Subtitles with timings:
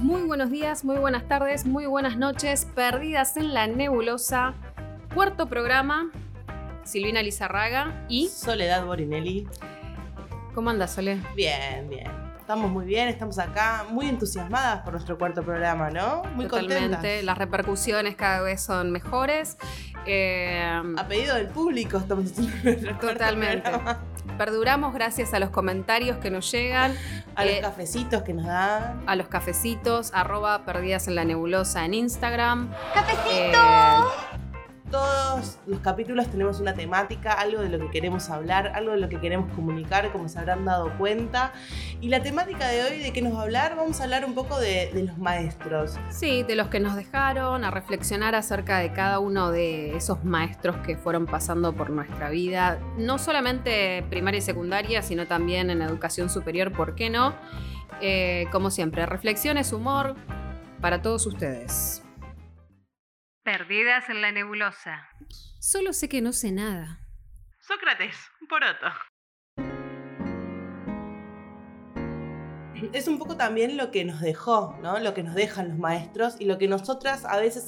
[0.00, 2.66] Muy buenos días, muy buenas tardes, muy buenas noches.
[2.74, 4.54] Perdidas en la nebulosa.
[5.14, 6.10] Cuarto programa.
[6.84, 8.28] Silvina Lizarraga y.
[8.28, 9.48] Soledad Borinelli.
[10.54, 11.18] ¿Cómo andas, Sole?
[11.34, 12.25] Bien, bien.
[12.46, 16.22] Estamos muy bien, estamos acá muy entusiasmadas por nuestro cuarto programa, ¿no?
[16.36, 16.90] Muy Totalmente.
[16.92, 17.24] contentas.
[17.24, 19.56] Las repercusiones cada vez son mejores.
[20.06, 20.64] Eh,
[20.96, 23.68] A pedido del público estamos haciendo Totalmente.
[24.38, 26.94] perduramos gracias a los comentarios que nos llegan,
[27.34, 29.02] A los Eh, cafecitos que nos dan.
[29.08, 32.70] a los cafecitos, arroba perdidas en la nebulosa en Instagram.
[33.28, 33.52] Eh,
[34.90, 39.08] Todos los capítulos tenemos una temática, algo de lo que queremos hablar, algo de lo
[39.08, 41.52] que queremos comunicar, como se habrán dado cuenta.
[42.00, 43.74] Y la temática de hoy, ¿de qué nos va a hablar?
[43.74, 45.96] Vamos a hablar un poco de, los maestros.
[46.10, 50.76] Sí, de los que nos dejaron, a reflexionar acerca de cada uno de esos maestros
[50.86, 56.30] que fueron pasando por nuestra vida, no solamente primaria y secundaria, sino también en educación
[56.30, 57.34] superior, ¿por qué no?
[58.00, 60.14] Eh, como siempre, reflexiones, humor
[60.80, 62.05] para todos ustedes.
[63.46, 65.08] Perdidas en la nebulosa.
[65.60, 66.98] Solo sé que no sé nada.
[67.60, 68.16] Sócrates,
[68.48, 68.88] poroto.
[72.92, 74.98] Es un poco también lo que nos dejó, ¿no?
[74.98, 77.66] Lo que nos dejan los maestros y lo que nosotras a veces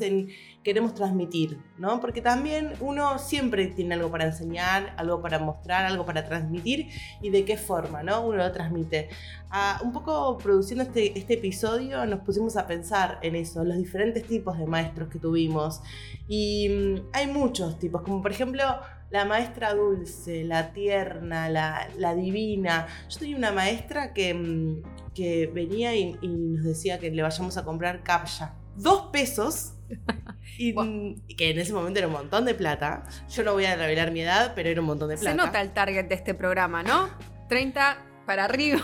[0.63, 2.01] queremos transmitir, ¿no?
[2.01, 6.89] Porque también uno siempre tiene algo para enseñar, algo para mostrar, algo para transmitir
[7.23, 8.21] y de qué forma, ¿no?
[8.27, 9.09] Uno lo transmite.
[9.51, 14.25] Ah, un poco produciendo este, este episodio nos pusimos a pensar en eso, los diferentes
[14.25, 15.81] tipos de maestros que tuvimos.
[16.27, 18.63] Y mm, hay muchos tipos, como por ejemplo
[19.11, 22.87] la maestra dulce, la tierna, la, la divina.
[23.09, 24.83] Yo tenía una maestra que, mm,
[25.15, 28.55] que venía y, y nos decía que le vayamos a comprar capcha.
[28.77, 29.75] Dos pesos.
[30.61, 33.05] Y, mm, que en ese momento era un montón de plata.
[33.31, 35.37] Yo no voy a revelar mi edad, pero era un montón de Se plata.
[35.47, 37.09] nota el target de este programa, ¿no?
[37.49, 37.97] 30
[38.27, 38.81] para arriba.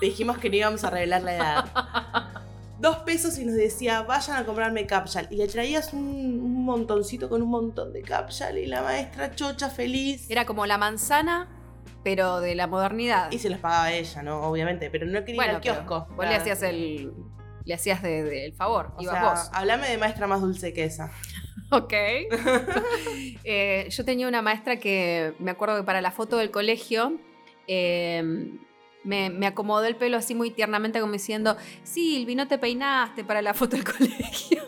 [0.00, 1.64] Dijimos que no íbamos a revelar la edad.
[2.80, 5.28] Dos pesos y nos decía, vayan a comprarme capsule.
[5.30, 9.68] Y le traías un, un montoncito con un montón de capsule y la maestra chocha
[9.68, 10.30] feliz.
[10.30, 11.48] Era como la manzana,
[12.02, 13.30] pero de la modernidad.
[13.30, 14.42] Y se los pagaba ella, ¿no?
[14.42, 16.06] Obviamente, pero no quería ir al kiosco.
[16.16, 17.12] Vos le hacías el.
[17.66, 18.94] Le hacías de- de- el favor.
[18.96, 19.50] O Ibas sea, vos.
[19.52, 21.10] hablame de maestra más dulce que esa.
[21.72, 21.92] Ok.
[23.44, 27.12] Eh, yo tenía una maestra que me acuerdo que para la foto del colegio
[27.68, 28.22] eh,
[29.04, 33.42] me, me acomodó el pelo así muy tiernamente, como diciendo: Silvi, no te peinaste para
[33.42, 34.62] la foto del colegio.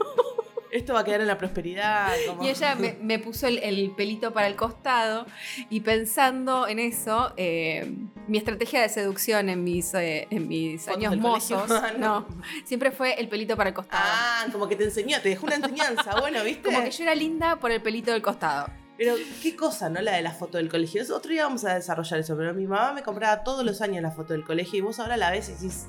[0.70, 2.08] Esto va a quedar en la prosperidad.
[2.26, 5.26] como- Y ella me, me puso el, el pelito para el costado
[5.68, 7.92] y pensando en eso, eh,
[8.26, 12.20] mi estrategia de seducción en mis, eh, en mis años mozos, Ah, no.
[12.20, 12.26] no,
[12.64, 14.02] siempre fue el pelito para el costado.
[14.02, 16.18] Ah, como que te enseñó, te dejó una enseñanza.
[16.20, 16.62] Bueno, ¿viste?
[16.62, 18.70] Como que yo era linda por el pelito del costado.
[19.02, 20.00] Pero qué cosa, ¿no?
[20.00, 21.02] La de la foto del colegio.
[21.02, 24.00] Eso- Otro día vamos a desarrollar eso, pero mi mamá me compraba todos los años
[24.02, 25.86] la foto del colegio y vos ahora la ves y decís.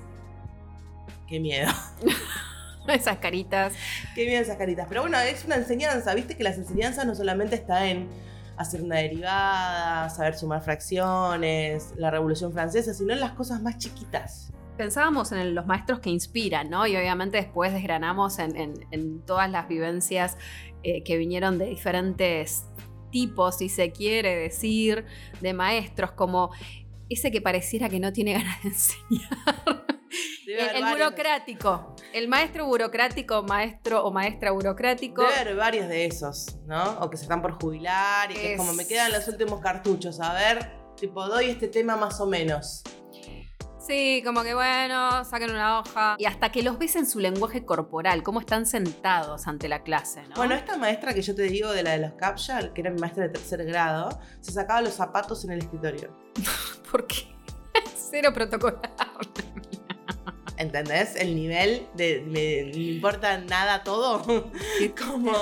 [1.27, 1.71] Qué miedo,
[2.87, 3.73] Esas caritas.
[4.15, 4.85] qué miedo esas caritas.
[4.89, 8.09] Pero bueno, es una enseñanza, viste que las enseñanzas no solamente está en
[8.57, 14.51] hacer una derivada, saber sumar fracciones, la revolución francesa, sino en las cosas más chiquitas.
[14.77, 16.85] Pensábamos en los maestros que inspiran, ¿no?
[16.87, 20.35] Y obviamente después desgranamos en, en- en todas las vivencias
[20.83, 22.65] eh, que vinieron de diferentes
[23.13, 25.05] tipos, si se quiere decir,
[25.39, 26.49] de maestros, como
[27.09, 29.85] ese que pareciera que no tiene ganas de enseñar.
[30.45, 31.95] Debe El, burocrático.
[32.13, 35.21] El maestro burocrático, maestro o maestra burocrático.
[35.23, 36.99] Debe haber varios de esos, ¿no?
[36.99, 40.19] O que se están por jubilar y que Es- como me quedan los últimos cartuchos.
[40.19, 42.83] A ver, tipo, doy este tema más o menos.
[43.85, 46.15] Sí, como que bueno, saquen una hoja.
[46.17, 50.23] Y hasta que los ves en su lenguaje corporal, cómo están sentados ante la clase,
[50.29, 50.35] ¿no?
[50.35, 52.99] Bueno, esta maestra que yo te digo de la de los captcha, que era mi
[52.99, 56.15] maestra de tercer grado, se sacaba los zapatos en el escritorio.
[56.91, 57.35] ¿por qué?
[57.95, 58.81] Cero protocolar.
[60.63, 61.17] ¿Entendés?
[61.17, 64.23] El nivel de me, me importa nada todo.
[65.05, 65.33] Como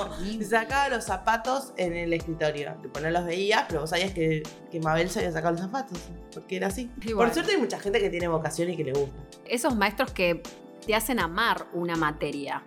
[0.44, 2.74] sacaba los zapatos en el escritorio.
[2.82, 5.98] Tipo, no los veías, pero vos sabías que, que Mabel se había sacado los zapatos.
[6.34, 6.90] Porque era así.
[7.14, 9.14] Por suerte hay mucha gente que tiene vocación y que le gusta.
[9.46, 10.42] Esos maestros que
[10.84, 12.64] te hacen amar una materia.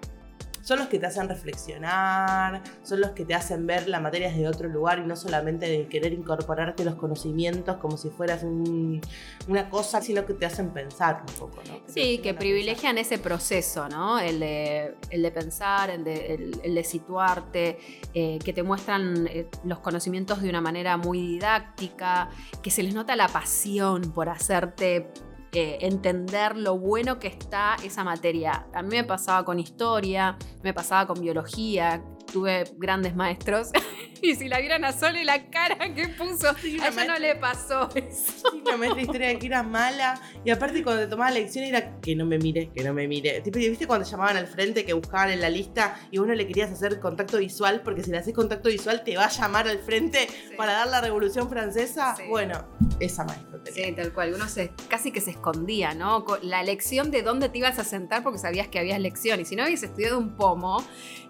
[0.65, 4.47] Son los que te hacen reflexionar, son los que te hacen ver la materia desde
[4.47, 8.99] otro lugar y no solamente de querer incorporarte los conocimientos como si fueras un-
[9.47, 14.17] una cosa, sino que te hacen pensar un poco, Sí, que privilegian ese proceso, ¿no?
[14.19, 17.77] El de, el de pensar, el de, el- el de situarte,
[18.15, 22.29] eh, que te muestran eh, los conocimientos de una manera muy didáctica,
[22.63, 25.11] que se les nota la pasión por hacerte
[25.55, 28.67] entender lo bueno que está esa materia.
[28.73, 33.69] A mí me pasaba con historia, me pasaba con biología, tuve grandes maestros.
[34.21, 37.89] y si la vieran a Sole la cara que puso, a ella no le pasó
[37.95, 38.33] eso.
[38.51, 40.21] Sí, la maestra de historia que era mala.
[40.43, 43.41] Y aparte cuando te tomaba lección era que no me mire, que no me mire.
[43.41, 46.33] Tipo, ¿viste cuando te llamaban al frente que buscaban en la lista y vos no
[46.33, 47.81] le querías hacer contacto visual?
[47.83, 50.27] Porque si le haces contacto visual te va a llamar al frente
[50.57, 52.15] para dar la revolución francesa.
[52.15, 52.23] Sí.
[52.29, 52.65] Bueno,
[52.99, 53.85] esa maestra tenía.
[53.85, 54.33] Sí, tal cual.
[54.33, 56.25] Uno se, casi que se escondía, ¿no?
[56.41, 59.39] La elección de dónde te ibas a sentar porque sabías que habías lección.
[59.39, 60.83] Y si no habías estudiado un pomo,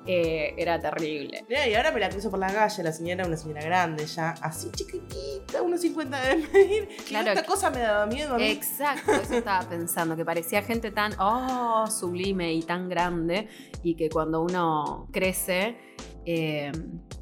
[0.07, 1.46] eh, era terrible.
[1.50, 4.31] Mirá, y ahora me la cruzo por la calle, la señora, una señora grande ya,
[4.42, 6.88] así chiquitita, unos 50 de medir.
[7.07, 7.30] Claro.
[7.30, 8.46] Esta que- cosa me daba miedo a mí.
[8.50, 13.48] Exacto, eso estaba pensando, que parecía gente tan, oh, sublime y tan grande,
[13.84, 15.78] y que cuando uno crece,
[16.25, 16.72] eh,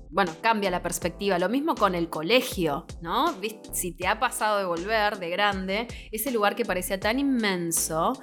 [0.09, 1.39] bueno, cambia la perspectiva.
[1.39, 3.33] Lo mismo con el colegio, ¿no?
[3.71, 8.13] Si te ha pasado de volver de grande, ese lugar que parecía tan inmenso,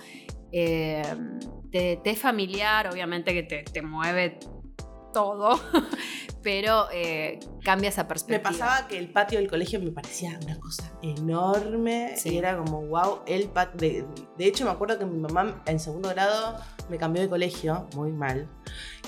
[0.52, 1.02] eh,
[1.70, 4.38] te, te es familiar, obviamente que te, te mueve
[5.12, 5.58] todo,
[6.42, 8.50] pero eh, cambia esa Me perspectiva.
[8.50, 12.30] pasaba que el patio del colegio me parecía una cosa enorme Sí.
[12.30, 13.76] y era como, wow, el patio.
[13.80, 14.04] De,
[14.38, 16.56] de hecho, me acuerdo que mi mamá en segundo grado
[16.88, 18.48] me cambió de colegio, muy mal.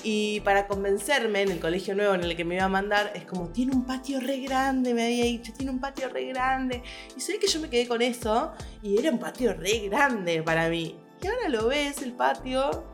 [0.03, 3.23] Y para convencerme en el colegio nuevo en el que me iba a mandar, es
[3.23, 6.83] como, tiene un patio re grande, me había dicho, tiene un patio re grande.
[7.15, 8.51] Y sé que yo me quedé con eso
[8.81, 10.97] y era un patio re grande para mí.
[11.23, 12.85] Y ahora lo ves, el patio,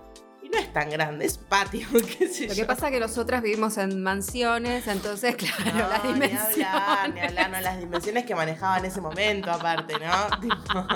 [0.41, 1.87] y no es tan grande, es patio,
[2.19, 2.61] qué sé Lo yo.
[2.61, 6.65] que pasa es que nosotras vivimos en mansiones, entonces, claro, No, las ni dimensiones.
[6.67, 10.39] hablar, ni hablar, no, las dimensiones que manejaba en ese momento, aparte, ¿no?
[10.41, 10.87] Tipo,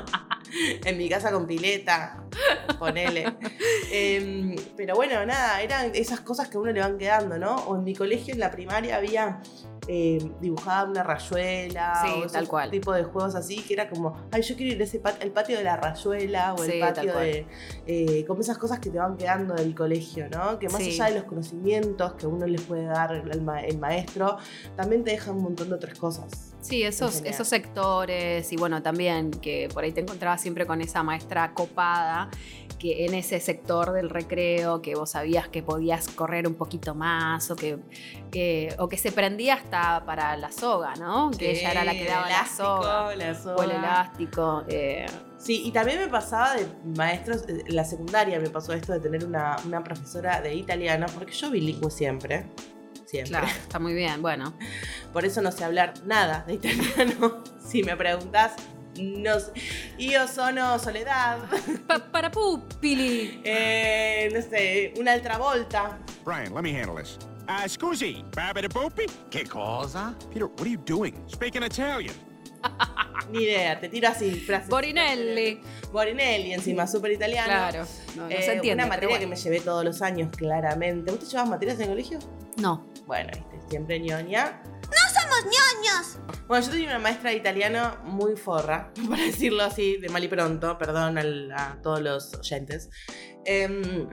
[0.86, 2.24] en mi casa con pileta,
[2.78, 3.34] ponele.
[3.92, 7.56] Em, pero bueno, nada, eran esas cosas que a uno le van quedando, ¿no?
[7.56, 9.42] O en mi colegio, en la primaria, había
[9.88, 11.94] eh, dibujada una rayuela.
[12.06, 12.72] Sí, o tal cual.
[12.72, 15.32] tipo de juegos así, que era como, ay, yo quiero ir a ese pat- el
[15.32, 17.46] patio de la rayuela o el patio de.
[17.88, 20.58] eh, como esas cosas que te van quedando del colegio, ¿no?
[20.60, 20.92] Que más Sí.
[21.00, 24.38] allá de los conocimientos que uno les puede dar el, ma- el maestro,
[24.76, 26.53] también te dejan un montón de otras cosas.
[26.64, 31.04] Sí, esos, esos sectores y bueno, también que por ahí te encontrabas siempre con esa
[31.04, 32.30] maestra copada,
[32.80, 37.50] que en ese sector del recreo, que vos sabías que podías correr un poquito más
[37.52, 37.80] o que,
[38.32, 41.32] que- o que se prendía hasta para la soga, ¿no?
[41.32, 43.16] Que ella era la que Sí, daba la elástico, soga.
[43.16, 43.56] la soga.
[43.56, 44.64] O el elástico.
[44.68, 45.06] eh,
[45.38, 46.66] Sí, y también me pasaba de
[46.96, 51.06] maestros, eh, en la secundaria me pasó esto de tener una, una profesora de italiano,
[51.14, 52.46] porque yo bilingüe siempre.
[53.14, 53.30] Siempre.
[53.30, 54.24] claro, está muy bien.
[54.24, 54.54] Bueno,
[55.14, 57.44] Por eso no sé hablar nada de italiano.
[57.64, 58.54] si me preguntas,
[59.00, 59.52] no sé.
[60.00, 61.38] Io sono Soledad.
[61.88, 63.40] Pa- para pupili.
[63.44, 66.00] Eh, no sé, una altra volta.
[66.26, 67.20] Brian, let me handle this.
[67.48, 68.26] Uh, scusi,
[69.30, 70.16] Che cosa?
[70.32, 71.14] Peter, what are you doing?
[71.28, 72.16] Speaking Italian.
[73.30, 74.70] Ni idea, te tiro así frases.
[74.70, 75.62] Borinelli.
[75.92, 77.48] Borinelli encima, súper italiano.
[77.48, 78.84] Claro, no, no Eh, se entiende.
[78.84, 81.12] Una materia que me llevé todos los años, claramente.
[81.12, 82.20] ¿Vos te llevas materias en el colegio?
[82.58, 82.86] No.
[83.06, 84.62] Bueno, viste, siempre ñoña.
[85.14, 86.20] ¡Somos ñoños!
[86.48, 90.28] Bueno, yo tenía una maestra de italiano muy forra, para decirlo así, de mal y
[90.28, 92.90] pronto, perdón al- a todos los oyentes,
[93.46, 94.10] em,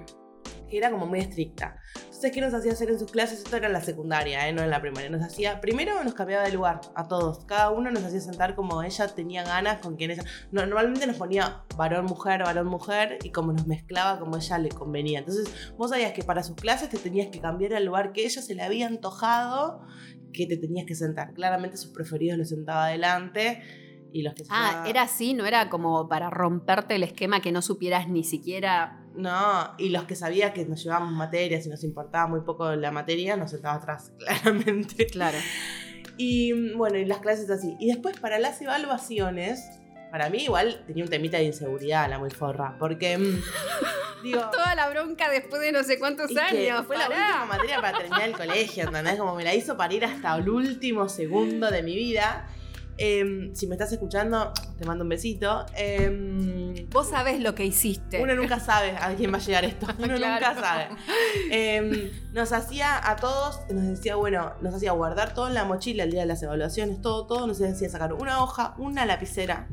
[0.68, 1.76] que era como muy estricta.
[2.20, 3.38] Entonces, ¿qué nos hacía hacer en sus clases?
[3.38, 4.52] Esto era en la secundaria, ¿eh?
[4.52, 5.08] no en la primaria.
[5.08, 7.46] Nos hacía, primero nos cambiaba de lugar a todos.
[7.46, 10.22] Cada uno nos hacía sentar como ella tenía ganas, con quien ella...
[10.52, 14.68] no- normalmente nos ponía varón, mujer, varón, mujer, y como nos mezclaba como ella le
[14.68, 15.20] convenía.
[15.20, 18.42] Entonces, vos sabías que para sus clases te tenías que cambiar al lugar que ella
[18.42, 19.80] se le había antojado
[20.34, 21.32] que te tenías que sentar.
[21.32, 23.62] Claramente sus preferidos los sentaba adelante
[24.12, 27.62] y los que Ah, era así, no era como para romperte el esquema que no
[27.62, 28.99] supieras ni siquiera.
[29.14, 32.90] No, y los que sabía que nos llevábamos materias y nos importaba muy poco la
[32.90, 35.06] materia, nos sentaba atrás, claramente.
[35.06, 35.38] Claro.
[36.16, 37.76] Y bueno, y las clases así.
[37.80, 39.64] Y después para las evaluaciones,
[40.10, 43.42] para mí igual tenía un temita de inseguridad la muy forra, porque mm,
[44.22, 44.50] digo...
[44.50, 46.86] Toda la bronca después de no sé cuántos años.
[46.86, 49.16] fue la última materia para terminar el colegio, ¿entendés?
[49.16, 52.46] Como me la hizo parir hasta el último segundo de mi vida.
[53.02, 55.64] Em, si me estás escuchando, te mando un besito.
[55.74, 58.22] Em, Vos sabés lo que hiciste.
[58.22, 59.86] uno nunca sabe a quién va a llegar esto.
[59.98, 60.46] Uno Claro.
[60.46, 60.88] nunca sabe.
[61.50, 66.04] Em, nos hacía a todos, nos decía, bueno, nos hacía guardar todo en la mochila
[66.04, 67.46] el día de las evaluaciones, todo, todo.
[67.46, 69.68] Nos hacía sacar una hoja, una lapicera.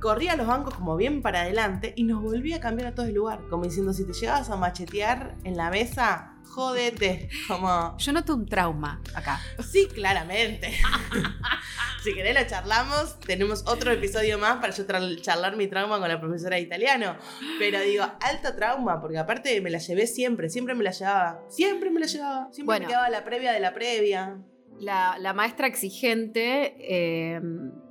[0.00, 3.06] Corría a los bancos como bien para adelante y nos volvía a cambiar a todo
[3.06, 3.40] el lugar.
[3.50, 7.28] Como diciendo, si te llegabas a machetear en la mesa, jódete.
[7.48, 9.40] Como, Yo noto un trauma acá.
[9.68, 10.72] sí, claramente.
[12.04, 14.84] si querés lo charlamos, tenemos otro episodio más para yo
[15.20, 17.16] charlar mi trauma con la profesora de italiano.
[17.58, 21.40] Pero digo, alto trauma, porque aparte me la llevé siempre, siempre me la llevaba.
[21.48, 22.48] Siempre me la llevaba.
[22.52, 22.86] Siempre Bueno.
[22.86, 24.38] me quedaba la previa de la previa.
[24.80, 27.40] La, la maestra exigente eh,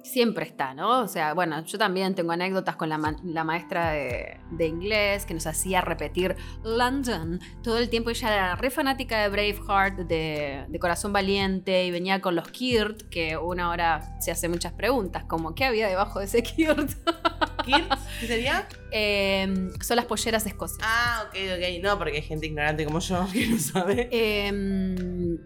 [0.03, 1.01] siempre está, ¿no?
[1.01, 5.25] O sea, bueno, yo también tengo anécdotas con la, ma- la maestra de, de inglés
[5.25, 8.09] que nos hacía repetir London todo el tiempo.
[8.09, 13.01] Ella era re fanática de Braveheart, de, de Corazón Valiente, y venía con los Kirt,
[13.09, 16.89] que uno ahora se hace muchas preguntas, como ¿qué había debajo de ese Kirt?
[17.65, 17.91] ¿Kirt?
[18.21, 18.65] ¿Qué sería?
[18.91, 20.83] Eh, son las polleras escocesas.
[20.87, 21.83] Ah, ok, ok.
[21.83, 24.07] No, porque hay gente ignorante como yo que no sabe.
[24.09, 25.37] Eh,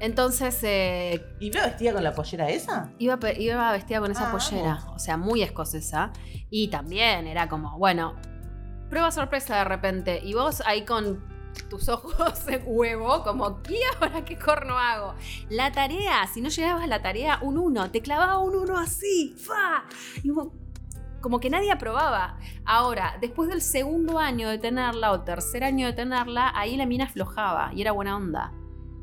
[0.00, 2.90] entonces eh, ¿Y iba vestida con la pollera esa?
[2.98, 6.12] iba, iba vestida con esa Ah, pollera, o sea, muy escocesa.
[6.50, 8.14] Y también era como, bueno,
[8.90, 10.20] prueba sorpresa de repente.
[10.22, 11.24] Y vos ahí con
[11.70, 15.14] tus ojos en huevo, como, ¿y ahora qué corno hago?
[15.50, 19.34] La tarea, si no llegabas a la tarea, un uno, te clavaba un uno así,
[19.38, 19.84] ¡fa!
[20.22, 20.52] Y como,
[21.20, 22.38] como que nadie aprobaba.
[22.64, 27.04] Ahora, después del segundo año de tenerla o tercer año de tenerla, ahí la mina
[27.04, 28.52] aflojaba y era buena onda.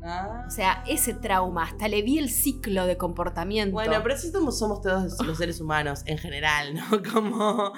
[0.04, 0.44] Ah.
[0.46, 3.72] O sea, ese trauma, hasta le vi el ciclo de comportamiento.
[3.72, 7.02] Bueno, pero así somos, somos todos los seres humanos en general, ¿no?
[7.12, 7.72] Como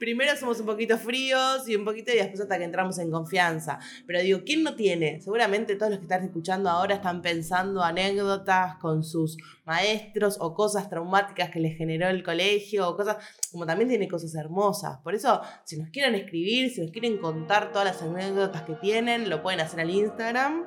[0.00, 3.78] primero somos un poquito fríos y un poquito y después hasta que entramos en confianza.
[4.06, 5.20] Pero digo, ¿quién no tiene?
[5.20, 10.88] Seguramente todos los que están escuchando ahora están pensando anécdotas con sus maestros o cosas
[10.88, 13.18] traumáticas que les generó el colegio o cosas,
[13.52, 14.98] como también tiene cosas hermosas.
[15.04, 19.28] Por eso, si nos quieren escribir, si nos quieren contar todas las anécdotas que tienen,
[19.28, 20.64] lo pueden hacer al Instagram,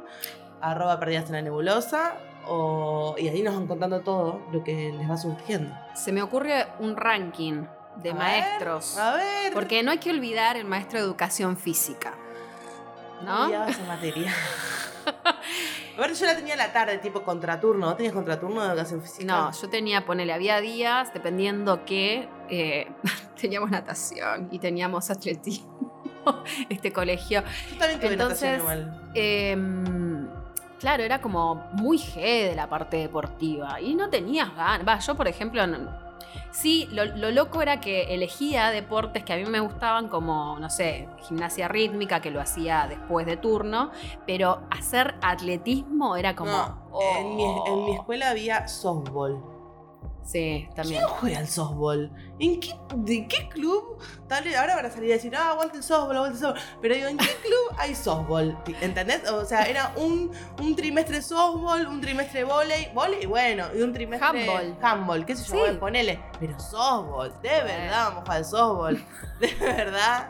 [0.61, 2.13] arroba perdidas en la nebulosa.
[2.47, 5.75] o- y ahí nos van contando todo lo que les va surgiendo.
[5.93, 7.65] Se me ocurre un ranking
[7.97, 8.97] de A ver, maestros.
[8.97, 9.53] A ver.
[9.53, 12.13] Porque no hay que olvidar el maestro de educación física.
[13.23, 13.45] ¿No?
[13.45, 14.33] Odiaba esa materia.
[15.97, 17.85] A ver, yo la tenía a la tarde, tipo contraturno.
[17.87, 19.25] ¿Vos tenías contraturno de educación física?
[19.25, 22.87] No, yo tenía, ponele, había días, dependiendo que eh,
[23.39, 25.91] teníamos natación y teníamos atletismo,
[26.69, 27.43] este colegio.
[27.71, 29.11] Yo también tuve natación Entonces, igual.
[29.13, 30.10] Em,
[30.81, 34.85] claro, era como muy G de la parte deportiva y no tenías ganas.
[34.87, 35.89] Va, yo, por ejemplo, no-
[36.51, 40.69] sí, lo, lo loco era que elegía deportes que a mí me gustaban, como, no
[40.69, 43.91] sé, gimnasia rítmica, que lo hacía después de turno,
[44.25, 46.51] pero hacer atletismo era como.
[46.51, 47.01] No, oh.
[47.17, 49.41] en, mi, en mi escuela había softball.
[50.23, 51.01] Sí, también.
[51.03, 52.11] ¿Quién juega al softball?
[52.43, 53.99] ¿En qué, ¿De qué club?
[54.27, 56.61] Tal vez- ahora van a salir a decir, ah, aguante el softball, aguante el softball.
[56.81, 58.57] Pero digo, ¿en qué club hay softball?
[58.81, 59.29] ¿Entendés?
[59.29, 64.27] O sea, era un, un trimestre softball, un trimestre volei, volei, bueno, y un trimestre
[64.27, 64.77] Handball.
[64.81, 65.59] handball, qué sé yo, Sí.
[65.59, 66.19] bueno, ponele.
[66.39, 69.05] Pero softball, de verdad vamos a jugar softball.
[69.39, 70.29] De verdad,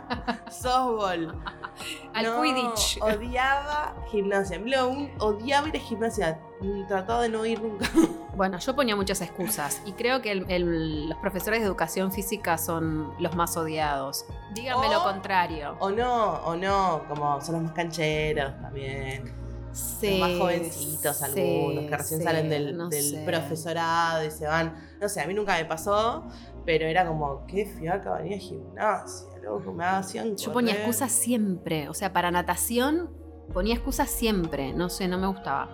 [0.51, 1.36] softball.
[2.13, 3.00] Al No, Quidditch.
[3.01, 4.60] Odiaba gimnasia.
[4.60, 6.39] Un- odiaba ir a gimnasia.
[6.88, 7.89] Trataba de no ir nunca.
[8.36, 12.58] Bueno, yo ponía muchas excusas y creo que el- el- los profesores de educación física
[12.58, 14.25] son los más odiados.
[14.53, 15.75] Díganme lo contrario.
[15.79, 19.34] O no, o no, como son los más cancheros también.
[19.74, 23.24] Sí, los más jovencitos sí, algunos, que recién sí, salen del, no del sé.
[23.25, 24.74] profesorado y se van.
[25.00, 26.25] No sé, a mí nunca me pasó,
[26.65, 31.88] pero era como, qué fiaca venía a gimnasia, loco, me hacían Yo ponía excusas siempre.
[31.88, 33.12] O sea, para natación
[33.53, 34.74] ponía excusas siempre.
[34.74, 35.70] No sé, no me gustaba.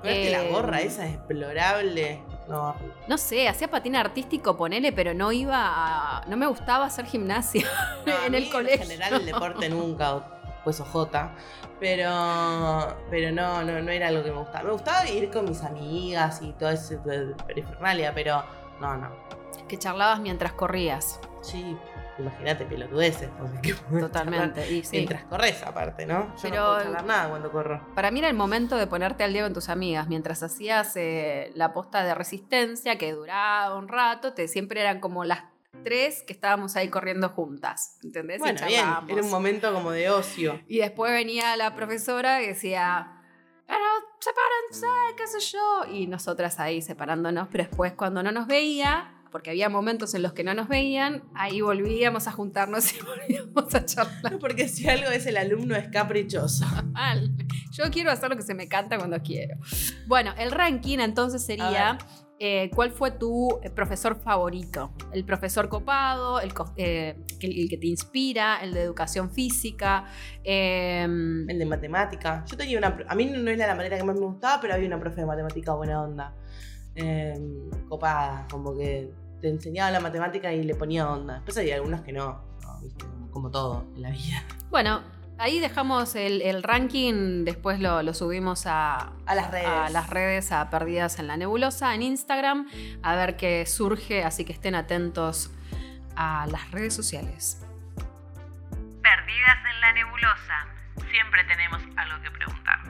[0.00, 2.22] Ponerte la Eh, gorra esa explorable.
[2.48, 2.76] No,
[3.08, 6.24] No sé, hacía patín artístico, ponele, pero no iba a.
[6.26, 7.66] No me gustaba hacer gimnasia
[8.06, 8.82] No, en el colegio.
[8.82, 10.22] En general el deporte nunca,
[10.64, 11.34] pues ojota.
[11.80, 14.64] Pero, pero no, no, no era algo que me gustaba.
[14.64, 16.98] Me gustaba ir con mis amigas y todo ese
[17.46, 18.42] perifernalia, pero
[18.80, 19.10] no, no.
[19.68, 21.20] Que charlabas mientras corrías.
[21.42, 21.76] Sí,
[22.18, 23.28] imagínate pelotudeces.
[23.38, 24.70] porque ¿qué podés Totalmente.
[24.72, 24.96] Y sí.
[24.98, 26.34] Mientras corres, aparte, ¿no?
[26.36, 27.94] Yo Pero- no puedo charlar nada cuando corro.
[27.94, 30.08] Para mí era el momento de ponerte al día con tus amigas.
[30.08, 35.24] Mientras hacías eh, la posta de resistencia, que duraba un rato, te, siempre eran como
[35.24, 35.44] las
[35.84, 37.98] tres que estábamos ahí corriendo juntas.
[38.02, 38.38] ¿Entendés?
[38.38, 39.10] Y Bueno, bien, charlábamos.
[39.10, 40.60] era un momento como de ocio.
[40.68, 43.12] Y después venía la profesora y decía,
[43.66, 43.84] pero
[44.18, 45.84] sepárense, qué sé yo.
[45.92, 50.32] Y nosotras ahí separándonos, pero después cuando no nos veía, porque había momentos en los
[50.32, 54.38] que no nos veían, ahí volvíamos a juntarnos y volvíamos a charlar.
[54.38, 56.64] Porque si algo es el alumno es caprichoso.
[56.92, 57.36] Mal.
[57.70, 59.56] Yo quiero hacer lo que se me canta cuando quiero.
[60.06, 61.98] Bueno, el ranking entonces sería...
[62.38, 64.94] eh, ¿Cuál fue tu eh, profesor favorito?
[65.12, 70.06] El profesor copado, el, eh, que- el que te inspira, el de educación física.
[70.44, 72.42] em, El de matemática.
[72.50, 72.96] Yo tenía una.
[73.06, 75.26] A mí no era la materia que más me gustaba, pero había una profe de
[75.26, 76.34] matemática buena onda.
[76.98, 77.34] Eh,
[77.90, 81.34] copada, como que te enseñaba la matemática y le ponía onda.
[81.34, 83.04] Después había algunas que no, no, ¿viste?
[83.30, 84.42] como todo en la vida.
[84.70, 85.02] Bueno,
[85.38, 89.66] ahí dejamos el, el ranking, después lo, lo subimos a, A las redes.
[89.66, 92.66] a las redes, a Perdidas en la Nebulosa, en Instagram,
[93.02, 95.50] a ver qué surge, así que estén atentos
[96.16, 97.60] a las redes sociales.
[99.02, 100.66] Perdidas en la nebulosa.
[101.10, 102.80] Siempre tenemos algo que preguntar.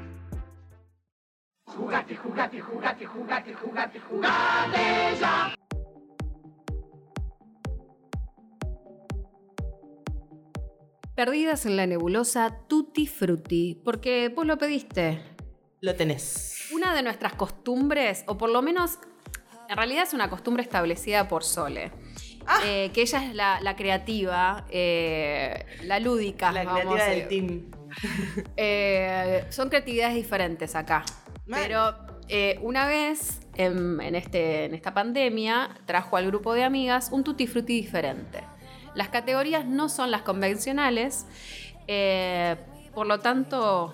[11.16, 15.18] Perdidas en la nebulosa Tutti Frutti, porque vos lo pediste.
[15.80, 16.68] Lo tenés.
[16.72, 18.98] Una de nuestras costumbres, o por lo menos,
[19.70, 21.90] en realidad es una costumbre establecida por Sole.
[22.46, 22.60] Ah.
[22.66, 26.52] Eh, que ella es la, la creativa, eh, la lúdica.
[26.52, 27.70] La vamos creativa del team.
[28.58, 31.02] Eh, son creatividades diferentes acá.
[31.46, 31.96] Pero
[32.60, 37.46] una vez en, en este, en esta pandemia trajo al grupo de amigas un tutti
[37.46, 38.40] frutti diferente.
[38.96, 41.26] Las categorías no son las convencionales,
[41.86, 42.56] eh,
[42.94, 43.92] por lo tanto,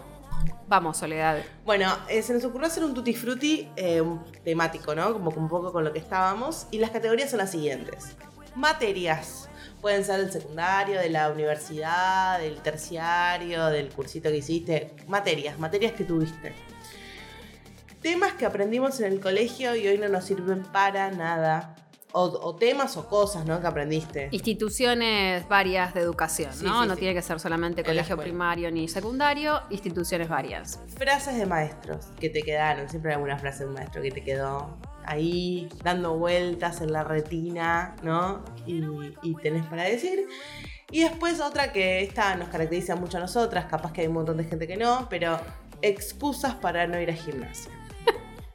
[0.69, 1.43] vamos, Soledad.
[1.65, 4.01] Bueno, eh, se nos ocurrió hacer un tutti frutti eh,
[4.45, 5.13] temático, ¿no?
[5.13, 6.69] Como un poco con lo que estábamos.
[6.71, 8.17] Y las categorías son las siguientes.
[8.55, 9.49] Materias.
[9.81, 14.95] Pueden ser del secundario, de la universidad, del terciario, del cursito que hiciste.
[15.09, 16.55] Materias, materias que tuviste.
[18.01, 21.75] Temas que aprendimos en el colegio y hoy no nos sirven para nada.
[22.13, 23.61] O, o temas o cosas, ¿no?
[23.61, 24.29] Que aprendiste.
[24.33, 26.83] Instituciones varias de educación, ¿no?
[26.83, 27.01] sí, no sí.
[27.01, 30.79] tiene que ser solamente En la colegio primario ni secundario, instituciones varias.
[30.97, 32.89] Frases de maestros que te quedaron.
[32.89, 37.05] Siempre hay alguna frase de un maestro que te quedó ahí dando vueltas en la
[37.05, 38.45] retina, ¿no?
[38.67, 38.83] Y,
[39.23, 40.27] y tenés para decir.
[40.91, 44.37] Y después otra que esta nos caracteriza mucho a nosotras, capaz que hay un montón
[44.37, 45.41] de gente que no, pero
[45.81, 47.73] excusas para no ir a gimnasia.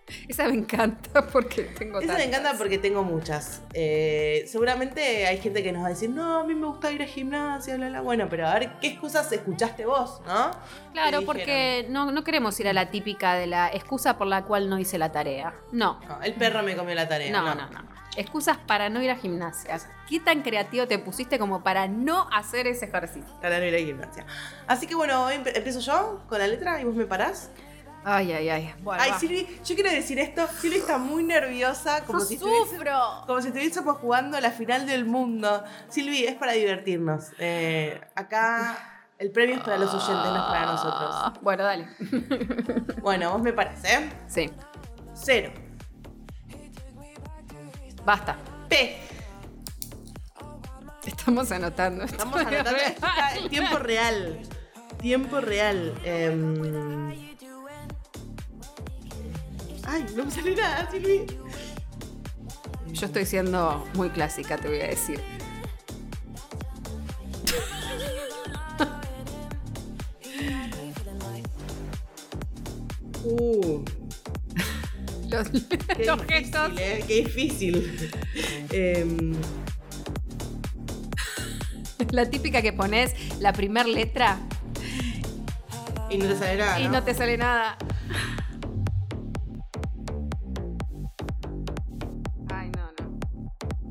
[0.28, 3.62] Esa me encanta porque tengo Esa me encanta porque tengo muchas.
[3.74, 7.02] Eh, seguramente hay gente que nos va a decir, no, a mí me gusta ir
[7.02, 8.02] a gimnasia, bla, bla.
[8.02, 10.52] Bueno, pero a ver, ¿qué excusas escuchaste vos, no?
[10.94, 14.44] Claro, Que porque no, no queremos ir a la típica de la excusa por la
[14.44, 15.54] cual no hice la tarea.
[15.72, 17.32] No, No, el perro me comió la tarea.
[17.32, 17.98] no, no, no.
[18.16, 19.80] Excusas para no ir a gimnasia.
[20.10, 23.32] ¿Qué tan creativo te pusiste como para no hacer ese ejercicio?
[23.40, 24.26] Para no ir a gimnasia.
[24.66, 27.52] Así que bueno, hoy empiezo yo con la letra y vos me parás.
[28.04, 28.74] Ay, ay, ay.
[28.84, 29.20] Bueno, Ay, va.
[29.20, 30.48] Silvi, yo quiero decir esto.
[30.62, 33.24] Silvi está muy nerviosa, como Yo si sufro.
[33.25, 35.63] como si estuviésemos jugando la final del mundo.
[35.89, 37.25] Silvi, es para divertirnos.
[37.38, 38.77] Eh, acá
[39.18, 41.10] el premio es para los oyentes, no es para nosotros.
[41.12, 41.88] Ah, Bueno, dale.
[43.01, 44.10] Bueno, vos me parás, ¿eh?
[44.27, 44.50] Sí,
[45.14, 45.51] Cero.
[48.05, 48.38] basta.
[48.70, 48.98] P.
[51.05, 52.03] Estamos anotando.
[52.03, 52.16] esto.
[52.18, 52.72] Estamos anotando.
[52.72, 54.40] Esto está en tiempo real.
[55.01, 55.94] Tiempo real.
[56.03, 57.27] Em,
[59.88, 61.26] Ay, no me sale nada, Silvi.
[62.92, 65.20] Yo estoy siendo muy clásica, te voy a decir.
[73.24, 73.84] Uh,
[75.30, 76.72] Los, qué los difícil, gestos.
[76.80, 78.10] eh, Qué difícil.
[78.72, 79.34] Em,
[82.12, 84.38] La típica que pones la primer letra
[86.10, 86.80] y no te sale nada.
[86.80, 86.92] y ¿no?
[86.92, 87.78] no te sale nada.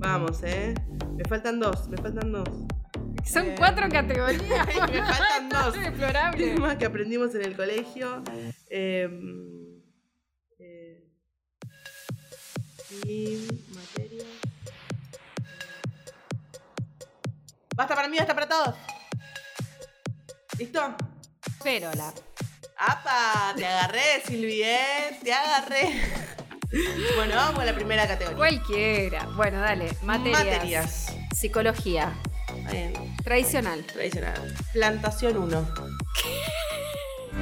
[0.07, 0.73] Vamos, eh.
[1.17, 2.49] Me faltan dos, me faltan dos.
[3.25, 4.67] Son Eh, cuatro categorías.
[4.93, 5.75] me faltan dos.
[6.37, 8.23] Temas que aprendimos en el colegio.
[8.71, 9.81] Em,
[10.61, 11.05] eh,
[13.05, 14.25] y materia.
[17.75, 18.75] Basta para mí, basta para todos.
[20.57, 20.95] ¿Listo?
[21.65, 22.15] Pero la.
[22.79, 23.55] ¡Apa!
[23.57, 25.19] Te agarré, Silvi, ¿eh?
[25.25, 25.91] Te agarré.
[27.17, 28.37] Bueno, vamos a la primera categoría.
[28.37, 29.25] Cualquiera.
[29.35, 29.91] Bueno, dale.
[30.03, 30.45] Materias.
[30.45, 31.13] Materias.
[31.35, 32.13] Psicología.
[32.71, 33.85] Bien, Tradicional.
[33.85, 34.55] tradicional.
[34.73, 35.69] Plantación 1.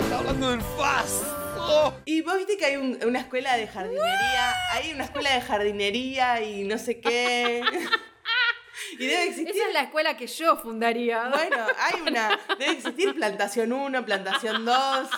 [0.01, 1.23] Está hablando del FAS.
[1.67, 1.95] Oh.
[2.05, 6.43] Y vos viste que hay un- una escuela de jardinería, hay una escuela de jardinería
[6.43, 7.63] y no sé qué.
[8.99, 9.55] y debe existir.
[9.57, 11.29] Esa es la escuela que yo fundaría.
[11.29, 12.39] Bueno, hay una.
[12.59, 15.09] Debe existir plantación 1, plantación 2.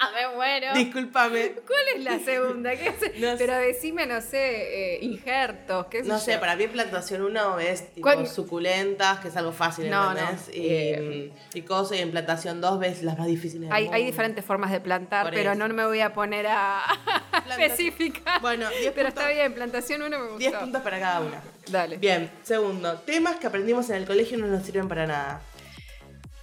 [0.14, 0.74] me muero.
[0.74, 1.52] Discúlpame.
[1.66, 2.70] ¿Cuál es la segunda?
[2.76, 2.94] ¿Qué?
[3.18, 3.36] No sé.
[3.38, 6.20] Pero decime, no sé, eh, injertos, qué sé No yo.
[6.20, 8.26] sé, para mí plantación 1 es tipo ¿Cuál?
[8.26, 10.48] suculentas, que es algo fácil, No, ¿entendés?
[10.48, 10.54] no.
[10.54, 11.32] Y, Eh.
[11.54, 13.68] y cosas, y en plantación 2 ves las más difíciles.
[13.68, 16.82] del Hay, hay diferentes formas de plantar, pero no me voy a poner a
[17.50, 18.40] especificar.
[18.40, 20.38] Bueno, 10 pero puntos, está bien, plantación uno me gustó.
[20.38, 21.40] 10 puntos para cada una.
[21.68, 21.96] Dale.
[21.98, 22.94] Bien, segundo.
[23.00, 25.40] Temas que aprendimos en el colegio no nos sirven para nada.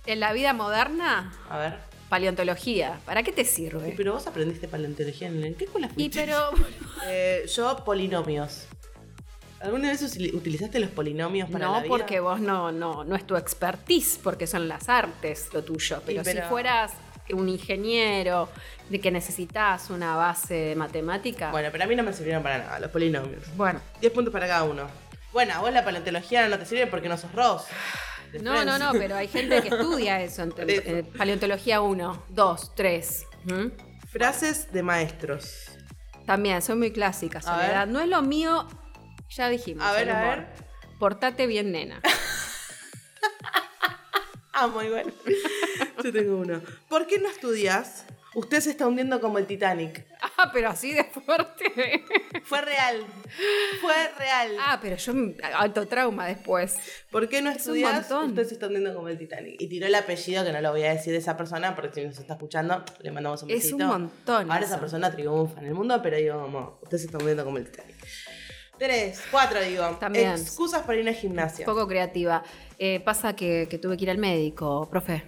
[0.06, 1.87] En la vida moderna, A ver.
[2.10, 3.00] Paleontología.
[3.06, 3.93] ¿Para qué te sirve?
[3.98, 6.22] Pero vos aprendiste paleontología en, ¿en qué escuela Y fuiste?
[6.26, 6.50] pero.
[7.08, 8.65] Eh, yo, polinomios.
[9.60, 10.02] ¿Alguna vez
[10.34, 11.89] utilizaste los polinomios para la No, vida?
[11.89, 16.02] porque vos no, no, no es tu expertise, porque son las artes lo tuyo.
[16.06, 16.91] Pero, pero- si fueras
[17.34, 18.50] un ingeniero
[18.89, 21.52] de que necesitas una base de matemática.
[21.52, 23.43] Bueno, pero a mí no me sirvieron para nada, los polinomios.
[23.58, 23.80] bueno.
[24.02, 24.88] 10 puntos para cada uno.
[25.34, 27.63] Bueno, a vos la paleontología no te sirve porque no sos Ross.
[28.32, 30.44] de No, no, no, pero hay gente que estudia eso.
[30.44, 33.26] en- en paleontología 1, 2, 3.
[34.12, 35.66] Frases de maestros.
[36.26, 37.88] También, soy muy clásica, A Soledad.
[37.88, 38.68] No es lo mío,
[39.30, 39.86] ya dijimos.
[39.86, 40.48] A ver, a ver.
[41.00, 42.02] Portate bien, nena.
[44.60, 45.12] Ah, muy bueno.
[46.04, 46.62] Yo tengo uno.
[46.90, 48.06] ¿Por qué no estudias?
[48.36, 50.06] Usted se está hundiendo como el Titanic.
[50.38, 52.04] ah, pero así de fuerte.
[52.44, 53.06] Fue real.
[53.82, 54.52] Fue real.
[54.60, 55.13] ah, pero yo
[55.56, 56.76] alto trauma después.
[57.10, 58.12] ¿Por qué no es estudias?
[58.12, 59.60] Usted se está hundiendo como el Titanic.
[59.60, 62.06] Y tiró el apellido, que no lo voy a decir de esa persona, porque si
[62.06, 63.78] nos está escuchando, le mandamos un Es besito.
[63.78, 64.74] un montón Ahora eso.
[64.74, 67.66] esa persona triunfa en el mundo, pero digo, como, usted se está hundiendo como el
[67.66, 67.96] Titanic.
[68.78, 69.84] Tres, cuatro, digo.
[70.00, 70.32] También.
[70.34, 71.66] Excusas para ir al gimnasio.
[71.66, 72.44] Poco creativa.
[72.78, 75.24] Eh, pasa que, que tuve que ir al médico, profe.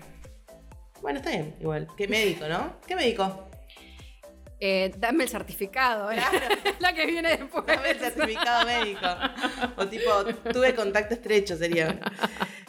[1.01, 1.87] Bueno, está bien, igual.
[1.97, 2.77] ¿Qué médico, no?
[2.87, 3.45] ¿Qué médico?
[4.61, 6.17] Eh, dame el certificado, ¿eh?
[6.79, 7.65] La que viene después.
[7.65, 9.07] Dame el certificado médico.
[9.77, 10.11] O tipo,
[10.51, 11.97] tuve contacto estrecho, sería.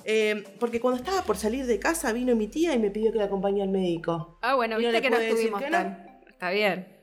[0.05, 3.19] Eh, porque cuando estaba por salir de casa vino mi tía y me pidió que
[3.19, 4.39] la acompañe al médico.
[4.43, 5.77] Ah, bueno, no viste que no estuvimos que no.
[5.79, 6.21] tan.
[6.29, 6.97] Está bien.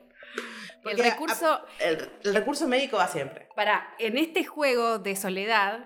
[0.84, 1.52] El recurso.
[1.52, 3.48] a- el, el recurso médico va siempre.
[3.54, 5.84] Para, en este juego de soledad,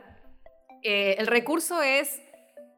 [0.85, 2.21] eh, el recurso es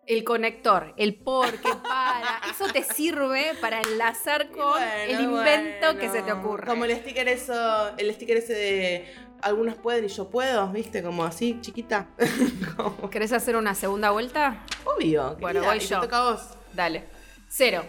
[0.07, 2.41] el conector, el por, qué, para.
[2.51, 6.01] Eso te sirve para enlazar con bueno, el invento bueno.
[6.01, 6.67] que se te ocurre.
[6.67, 11.03] Como el sticker eso, el sticker ese de algunos pueden y yo puedo, ¿viste?
[11.03, 12.09] Como así, chiquita.
[12.77, 14.65] Como- ¿Querés hacer una segunda vuelta?
[14.85, 15.37] Obvio.
[15.41, 16.01] Bueno, querida, voy y te yo.
[16.01, 16.43] toca a vos.
[16.73, 17.05] Dale.
[17.49, 17.85] Cero.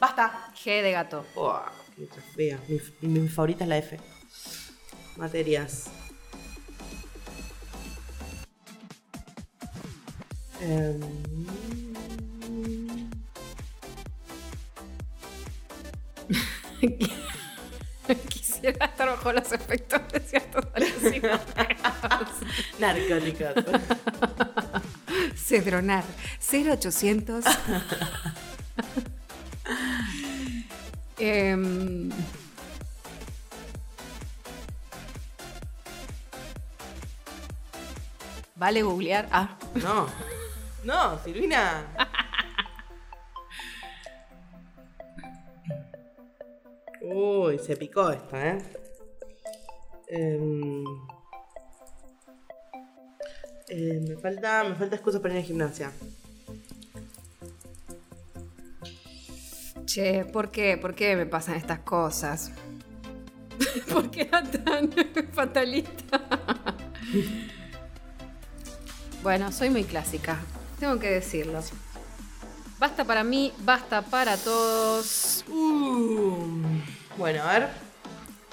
[0.00, 0.52] Basta.
[0.54, 1.24] G de gato.
[2.36, 2.58] Qué.
[3.00, 3.98] Mi, mi favorita es la F.
[5.16, 5.90] Materias.
[10.60, 11.00] Em,
[18.28, 20.64] Quisiera estar bajo los efectos de ciertos
[22.78, 23.54] narcóticos.
[25.46, 26.04] Cedronar
[26.40, 27.44] 0800.
[31.18, 32.10] Em,
[38.54, 39.28] vale googlear.
[39.30, 40.06] Ah, No.
[40.86, 41.84] No, Silvina.
[47.02, 48.58] Uy, se picó esta, ¿eh?
[50.06, 50.84] Em,
[53.68, 55.92] eh, me falta, me falta excusa para ir a gimnasia.
[59.84, 60.76] che, ¿por qué?
[60.76, 62.52] ¿Por qué me pasan estas cosas?
[63.92, 64.92] ¿Por qué tan
[65.32, 66.20] fatalista?
[69.24, 70.38] bueno, soy muy clásica.
[70.78, 71.60] Tengo que decirlo.
[72.78, 75.44] Basta para mí, basta para todos.
[75.48, 76.60] Uh,
[77.16, 77.68] bueno, a ver,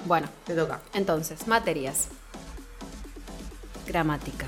[0.06, 0.80] Bueno, te toca.
[0.94, 2.08] entonces, materias.
[3.86, 4.46] Gramática.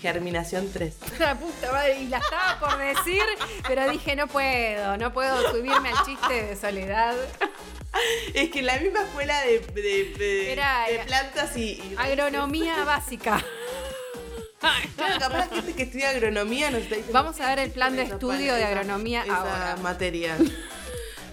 [0.00, 0.94] Germinación 3.
[1.18, 3.22] La puta madre, y la estaba por decir,
[3.66, 7.14] pero dije, no puedo, no puedo subirme al chiste de soledad.
[8.34, 13.42] Es que la misma escuela de, de, de- Era, de plantas y, y- Agronomía básica.
[14.60, 17.12] Claro, capaz la gente que estudia agronomía nos está diciendo.
[17.22, 19.76] Vamos a ver el plan de estudio de agronomía esa ahora.
[19.82, 20.36] materia.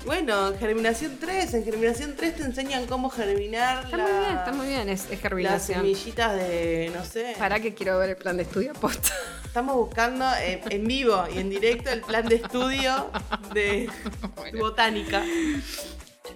[0.05, 1.53] Bueno, germinación 3.
[1.53, 5.03] En germinación 3 te enseñan cómo germinar Está la- muy bien, está muy bien, es,
[5.05, 5.77] es las germinación.
[5.79, 7.35] semillitas de, no sé.
[7.39, 9.13] Para que quiero ver el plan de estudio posta.
[9.45, 13.11] Estamos buscando en vivo y en directo el plan de estudio
[13.53, 13.89] de
[14.59, 15.23] botánica.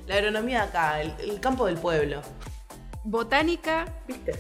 [0.05, 2.21] La agronomía acá, el, el campo del pueblo.
[3.03, 4.31] Botánica, ¿Viste?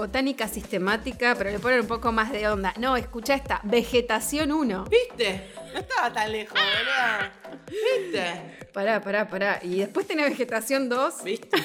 [0.00, 2.72] Botánica sistemática, pero le ponen un poco más de onda.
[2.78, 4.84] No, escucha esta, vegetación 1.
[4.84, 5.52] ¿Viste?
[5.74, 7.32] No estaba tan lejos, ¿verdad?
[7.66, 8.66] ¿Viste?
[8.72, 9.60] Pará, pará, pará.
[9.62, 11.22] Y después tenés vegetación 2.
[11.24, 11.62] ¿Viste?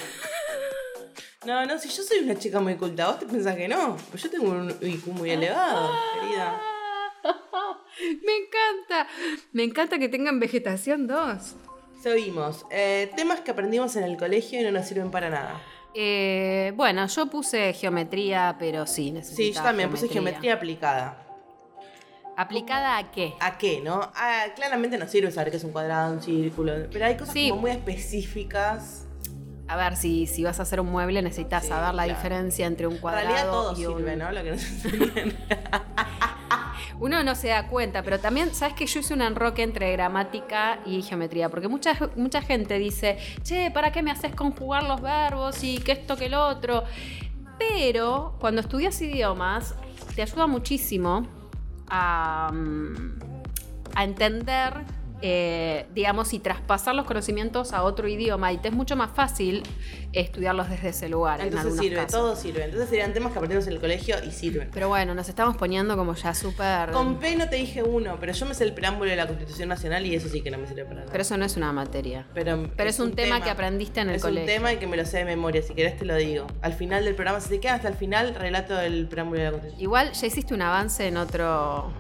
[1.45, 3.95] No, no, si yo soy una chica muy culta, vos te pensás que no.
[4.12, 6.62] Pues yo tengo un IQ muy elevado, querida.
[8.26, 9.08] Me encanta.
[9.54, 11.56] Me encanta que tengan vegetación 2.
[12.04, 12.65] Seguimos.
[12.69, 15.62] Eh, temas que aprendimos en el colegio y no nos sirven para nada.
[15.97, 19.38] Eh, bueno, yo puse geometría, pero sí, necesito.
[19.41, 21.21] Sí, yo también puse geometría aplicada.
[22.38, 23.34] ¿Aplicada a qué?
[23.39, 24.12] ¿A qué, no?
[24.13, 26.73] Ah, claramente nos sirve saber qué es un cuadrado, un círculo.
[26.91, 27.49] Pero hay cosas Sí.
[27.49, 29.05] como muy específicas.
[29.69, 32.17] A ver, si, si vas a hacer un mueble necesitas Sí, saber la claro.
[32.19, 33.97] diferencia entre un En cuadrado realidad todo y un...
[33.97, 34.31] sirve, ¿no?
[34.31, 35.34] Lo que nos enseñan.
[36.99, 40.79] Uno no se da cuenta, pero también, ¿sabes que Yo hice un enroque entre gramática
[40.86, 45.63] y geometría, porque mucha, mucha gente dice, che, ¿para qué me haces conjugar los verbos
[45.63, 46.84] y que esto, que lo otro?
[47.58, 49.75] Pero cuando estudias idiomas,
[50.15, 51.27] te ayuda muchísimo
[51.88, 53.19] a, mm,
[53.95, 54.86] a entender
[55.21, 58.51] eh, digamos, y traspasar los conocimientos a otro idioma.
[58.51, 59.63] Y te es mucho más fácil
[60.13, 61.39] estudiarlos desde ese lugar.
[61.39, 62.12] en Entonces algunos sirve, casos.
[62.12, 62.63] todo sirve.
[62.65, 64.69] Entonces serían temas que aprendemos en el colegio y sirven.
[64.73, 66.91] Pero bueno, nos estamos poniendo como ya súper.
[66.91, 69.69] Con P no te dije uno, pero yo me sé el preámbulo de la Constitución
[69.69, 71.08] Nacional y eso sí que no me sirve para nada.
[71.12, 72.25] Pero eso no es una materia.
[72.34, 74.41] Pero, Pero es un tema que aprendiste en el es colegio.
[74.41, 76.47] un tema y que me lo sé de memoria, si querés te lo digo.
[76.62, 79.51] Al final del programa, si te quedas hasta el final, relato el preámbulo de la
[79.51, 79.82] Constitución.
[79.84, 81.91] Igual ya hiciste un avance en otro,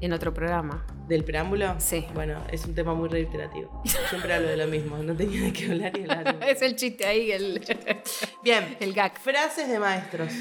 [0.00, 0.84] en otro programa.
[1.06, 1.76] ¿Del preámbulo?
[1.78, 2.04] Sí.
[2.14, 3.82] Bueno, es un tema muy reiterativo.
[4.10, 6.36] Siempre hablo de lo mismo, no tenía de qué hablar y hablar.
[6.48, 7.64] es el chiste ahí, el,
[8.42, 9.16] Bien, el gag.
[9.18, 10.32] frases de maestros.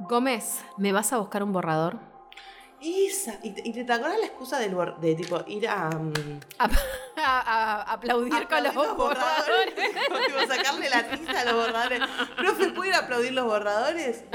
[0.00, 2.15] Gómez, ¿me vas a buscar un borrador?
[2.88, 5.90] Esa, ¿y te, y te acuerdas la excusa del bor- de tipo ir a...
[5.90, 6.12] mm,
[6.58, 6.64] A,
[7.16, 9.74] a- a- aplaudir con los, borradores.
[10.26, 12.00] Tipo, sacarle la tiza a los borradores.
[12.36, 14.24] ¿Profe, puede ir a aplaudir los borradores?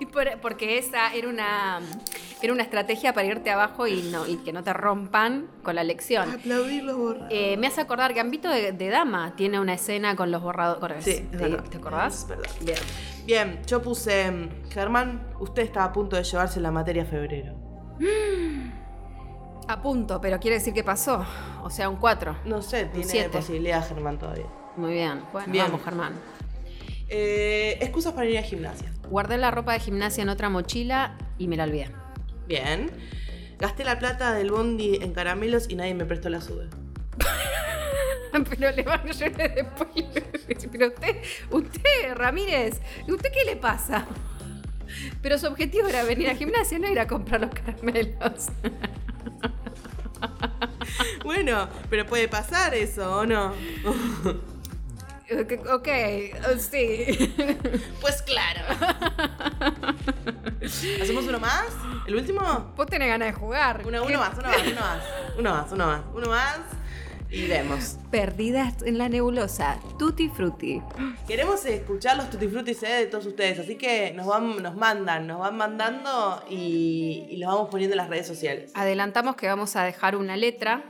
[0.00, 1.80] Y por- porque esa era una,
[2.40, 5.82] era una estrategia para irte abajo y, no, y que no te rompan con la
[5.84, 6.30] lección.
[6.32, 7.32] Aplaudir los borradores.
[7.38, 11.04] Eh, me hace acordar, Gambito de, de Dama tiene una escena con los borradores.
[11.04, 11.64] Sí, es ¿Te, verdad.
[11.68, 12.14] ¿te acordás?
[12.22, 12.50] Es verdad.
[12.60, 12.78] Bien.
[13.26, 17.54] Bien, yo puse, mm, Germán, usted está a punto de llevarse la materia a febrero.
[19.66, 21.24] A punto, pero quiere decir que pasó.
[21.62, 22.36] O sea, un 4.
[22.44, 23.30] No sé, tiene siete.
[23.30, 24.46] posibilidad Germán todavía.
[24.76, 25.22] Muy bien.
[25.32, 25.66] Bueno, Bien.
[25.66, 26.12] vamos, Germán.
[27.08, 28.92] Eh, excusas para ir a gimnasia.
[29.08, 31.90] Guardé la ropa de gimnasia en otra mochila y me la olvidé.
[32.46, 32.90] Bien.
[33.58, 36.68] Gasté la plata del bondi en caramelos y nadie me prestó la sube.
[38.50, 39.88] Pero le van a llorar después.
[40.72, 41.16] Pero usted,
[41.50, 44.06] usted, Ramírez, ¿usted qué le pasa?
[45.22, 48.48] Pero su objetivo era venir a gimnasia, no ir a comprar los caramelos.
[51.24, 53.52] Bueno, pero puede pasar eso, ¿o no?
[55.32, 55.88] Ok, ok,
[56.58, 57.34] sí.
[58.00, 58.60] Pues claro.
[61.02, 61.66] ¿Hacemos uno más?
[62.06, 62.72] ¿El último?
[62.76, 63.82] Vos tenés ganas de jugar.
[63.86, 65.02] Uno más, uno más, uno más.
[65.38, 66.02] Uno más, uno más.
[66.14, 66.60] Uno más.
[67.34, 67.96] Y vemos.
[68.12, 69.80] Perdidas en la nebulosa.
[69.98, 70.80] Tutti frutti.
[71.26, 75.26] Queremos escuchar los tutti frutti CD de todos ustedes, así que nos van, nos mandan,
[75.26, 78.70] nos van mandando y, y los vamos poniendo en las redes sociales.
[78.74, 80.84] Adelantamos que vamos a dejar una letra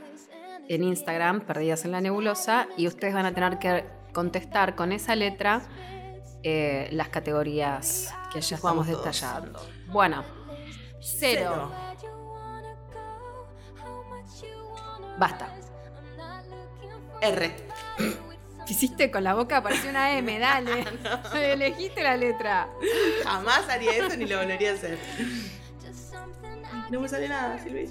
[0.67, 5.15] en Instagram, Perdidas en la Nebulosa, y ustedes van a tener que contestar con esa
[5.15, 5.63] letra
[6.43, 9.59] eh, las categorías que ya estamos detallando.
[9.87, 10.23] Bueno,
[11.01, 11.71] cero.
[15.17, 15.54] Basta.
[17.21, 17.51] R.
[18.67, 20.85] Hiciste con la boca, pareció una M, dale.
[21.35, 22.67] Elegiste la letra.
[23.23, 24.97] Jamás haría eso ni lo volvería a hacer.
[26.89, 27.89] No me sale nada, Silvi.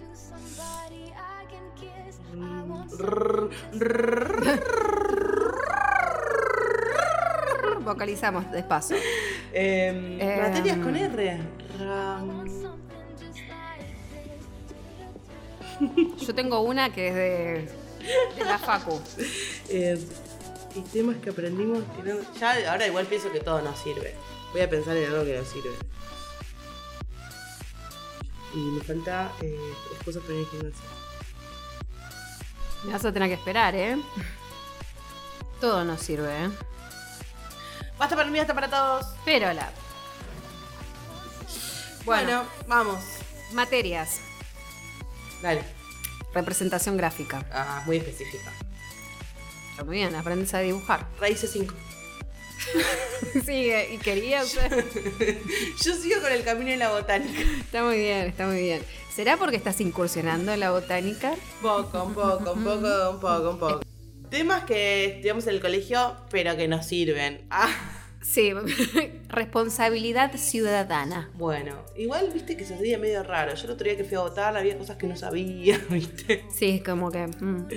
[7.85, 8.97] Vocalizamos despacio.
[9.53, 10.19] Em.
[10.19, 11.41] materias con R.
[16.19, 17.84] Yo tengo una que es de,
[18.37, 19.01] de la Facu.
[19.69, 19.99] Eh,
[20.75, 24.15] y temas que aprendimos que no- Ya ahora igual pienso que todo nos sirve.
[24.53, 25.71] Voy a pensar en algo que nos sirve.
[28.55, 29.59] Y me falta eh,
[30.07, 30.85] ir al gimnasio.
[32.85, 33.97] Me vas a tener que esperar, ¿eh?
[35.61, 36.51] Todo nos sirve, ¿eh?
[37.99, 39.07] Basta para mí, basta para todos.
[39.25, 39.71] Pero la.
[42.05, 43.03] Bueno, Bueno, vamos.
[43.53, 44.19] materias.
[45.41, 45.65] Dale.
[46.35, 47.47] Representación gráfica.
[47.53, 48.53] Ah, muy específica.
[49.71, 51.07] Está muy bien, aprendes a dibujar.
[51.21, 51.75] Raíces 5.
[53.45, 54.43] Sí, y quería.
[55.83, 57.41] Yo sigo con el camino de la botánica.
[57.61, 58.83] Está muy bien, está muy bien.
[59.15, 61.35] ¿Será porque estás incursionando en la botánica?
[61.61, 63.81] Poco, un poco, un poco, un poco, un poco.
[64.31, 67.47] Temas que estudiamos en el colegio, pero que nos sirven.
[67.51, 67.69] Ah,
[68.25, 68.53] Sí,
[69.29, 71.31] responsabilidad ciudadana.
[71.35, 71.85] bueno.
[71.97, 73.55] Igual viste que se hacía medio raro.
[73.55, 76.45] Yo el otro día que fui a votar había cosas que no sabía, viste.
[76.51, 77.27] Sí, como que.
[77.27, 77.69] mm.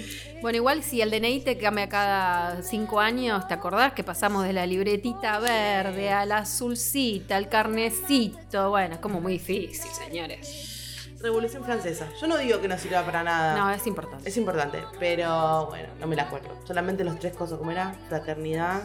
[0.41, 4.53] Bueno, igual si el DNI te cambia cada cinco años, ¿te acordás que pasamos de
[4.53, 8.69] la libretita verde a la azulcita, al carnecito?
[8.69, 10.77] Bueno, es como muy difícil, señores.
[11.19, 12.07] Revolución Francesa.
[12.21, 13.57] Yo no digo que no sirva para nada.
[13.57, 14.29] No, es importante.
[14.29, 16.49] Es importante, pero bueno, no me la acuerdo.
[16.65, 18.83] Solamente los tres cosas, como era fraternidad.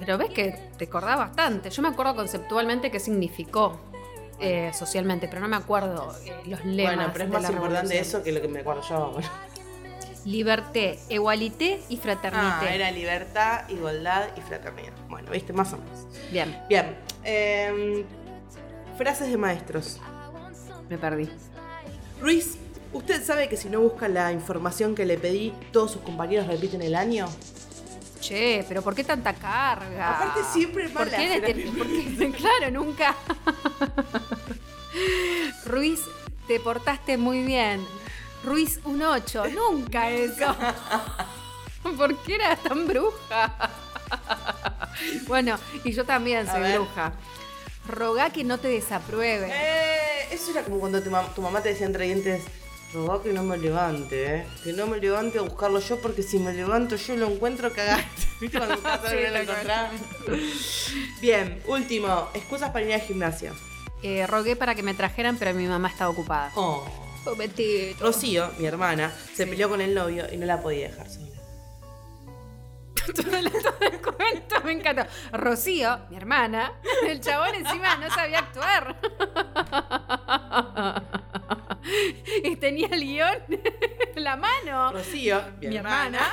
[0.00, 1.70] Pero ves que te acordás bastante.
[1.70, 3.78] Yo me acuerdo conceptualmente qué significó
[4.40, 6.96] eh, socialmente, pero no me acuerdo eh, los lemas.
[6.96, 9.14] bueno, pero es más importante eso que lo que me acuerdo yo.
[10.24, 12.68] Liberté, égalité y fraternité.
[12.68, 14.92] Ah, era libertad, igualdad y fraternidad.
[15.08, 16.06] Bueno, viste, más o menos.
[16.30, 16.96] Bien, Bien.
[17.24, 18.04] em,
[18.96, 19.98] frases de maestros.
[20.88, 21.30] me perdí.
[22.20, 22.56] Ruiz,
[22.92, 26.82] ¿usted sabe que si no busca la información que le pedí, todos sus compañeros repiten
[26.82, 27.26] el año?
[28.20, 30.16] Che, pero ¿por qué tanta carga?
[30.16, 33.16] Aparte siempre es ¿Por mala qué la por qué- Claro, nunca.
[35.66, 36.00] Ruiz,
[36.46, 37.84] te portaste muy bien.
[38.44, 39.44] Ruiz un 8.
[39.48, 40.54] Nunca eso.
[41.96, 43.54] ¿Por qué era tan bruja?
[45.26, 47.12] bueno, y yo también soy bruja.
[47.88, 49.48] Rogá que no te desapruebe.
[49.50, 52.42] Eh, eso era como cuando tu, mam- tu mamá te decía entre dientes,
[52.92, 54.46] rogá que no me levante, ¿eh?
[54.64, 58.22] Que no me levante a buscarlo yo porque si me levanto yo lo encuentro cagaste.
[58.40, 59.90] ¿Viste cuando estás Sí, lo encontrar?
[61.20, 63.52] Bien, último, excusas para ir al gimnasio.
[64.02, 66.50] Eh, rogué para que me trajeran, pero mi mamá estaba ocupada.
[66.54, 66.86] Oh.
[67.24, 68.02] Pobrecito.
[68.02, 71.26] Rocío, mi hermana, se peleó con el novio y no la podía dejar sola.
[73.12, 75.04] Todo, el, todo el cuento me encantó.
[75.32, 76.72] Rocío, mi hermana,
[77.06, 78.96] el chabón encima no sabía actuar.
[82.44, 83.36] Y tenía el guion
[84.14, 84.92] en la mano.
[84.92, 86.18] Rocío, mi, Mi hermana.
[86.18, 86.32] hermana.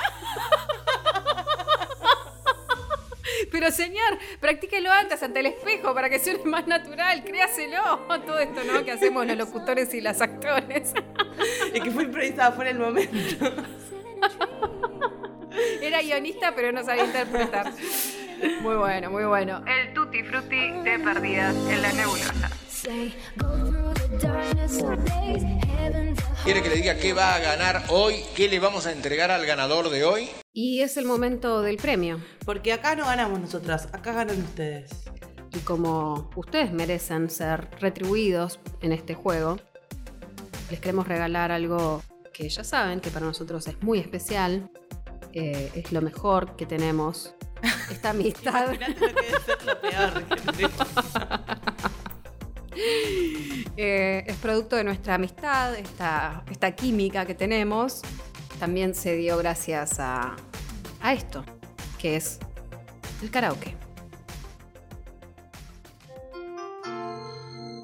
[3.50, 7.82] Pero señor, practíquelo antes ante el espejo para que suene más natural, créaselo.
[8.26, 8.84] Todo esto, ¿no?
[8.84, 10.92] Que hacemos los locutores y las actores.
[11.72, 13.52] Y que fue improvisada fuera el momento.
[15.80, 17.72] Era guionista, pero no sabía interpretar.
[18.60, 19.64] Muy bueno, muy bueno.
[19.66, 22.50] El tutti frutti de perdidas en la nebulosa.
[26.44, 28.22] ¿Quiere que le diga qué va a ganar hoy?
[28.36, 30.30] ¿Qué le vamos a entregar al ganador de hoy?
[30.52, 32.20] Y es el momento del premio.
[32.44, 34.90] Porque acá no ganamos nosotras, acá ganan ustedes.
[35.52, 39.58] Y como ustedes merecen ser retribuidos en este juego,
[40.70, 44.70] les queremos regalar algo que ya saben que para nosotros es muy especial.
[45.38, 47.34] Eh, es lo mejor que tenemos.
[47.90, 48.72] Esta amistad.
[48.72, 50.24] Imagínate lo que debe ser lo peor.
[50.54, 50.68] gente.
[53.80, 58.02] Eh, es producto de nuestra amistad, esta, esta química que tenemos.
[58.58, 60.36] También se dio gracias a,
[61.00, 61.44] a esto,
[61.98, 62.38] que es
[63.22, 63.76] el karaoke.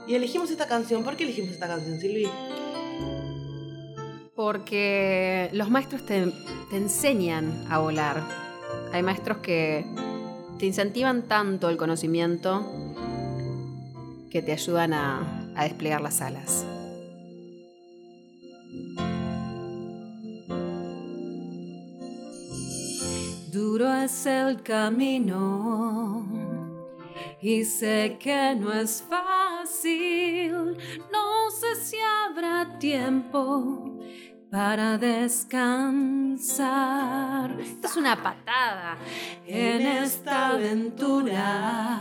[0.07, 1.03] Y elegimos esta canción.
[1.03, 2.29] ¿Por qué elegimos esta canción, Silvi?
[4.35, 6.33] Porque los maestros te,
[6.73, 8.23] enseñan a volar.
[8.92, 9.87] Hay maestros que
[10.59, 12.66] te incentivan tanto el conocimiento
[14.31, 16.66] que te ayudan a, a desplegar las alas.
[23.53, 26.27] Duro es el camino
[27.40, 30.77] y sé que no es fácil.
[31.12, 33.94] No sé si habrá tiempo
[34.55, 35.51] para descansar.
[37.61, 38.97] Esta es una patada
[39.45, 42.01] en esta aventura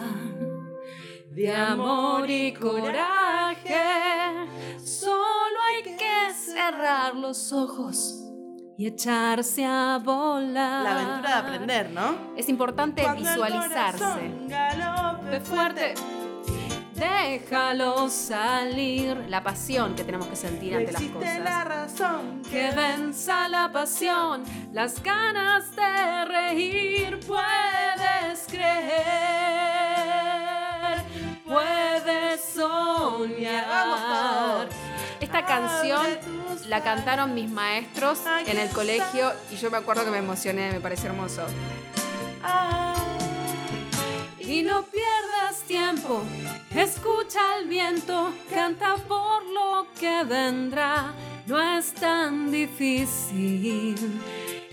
[1.32, 3.74] de amor y coraje.
[4.78, 8.24] Solo hay que cerrar los ojos
[8.78, 10.84] y echarse a volar.
[10.84, 12.36] La aventura de aprender, ¿no?
[12.38, 14.32] Es importante Cuando visualizarse.
[14.48, 15.96] galope Ve fuerte.
[17.04, 19.26] Déjalo salir.
[19.28, 21.40] La pasión que tenemos que sentir No ante las cosas.
[21.40, 27.20] la razón Que venza la pasión, las ganas de reír.
[27.28, 28.94] Puedes creer,
[31.46, 33.64] puedes soñar.
[35.20, 36.06] Esta canción
[36.68, 40.80] la cantaron mis maestros en el colegio y yo me acuerdo que me emocioné, me
[40.80, 41.44] pareció hermoso.
[44.46, 46.22] Y no pierdas tiempo,
[46.76, 51.14] escucha el viento, canta por lo que vendrá.
[51.48, 53.96] No es tan difícil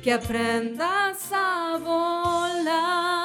[0.02, 3.20] que aprendas a volar.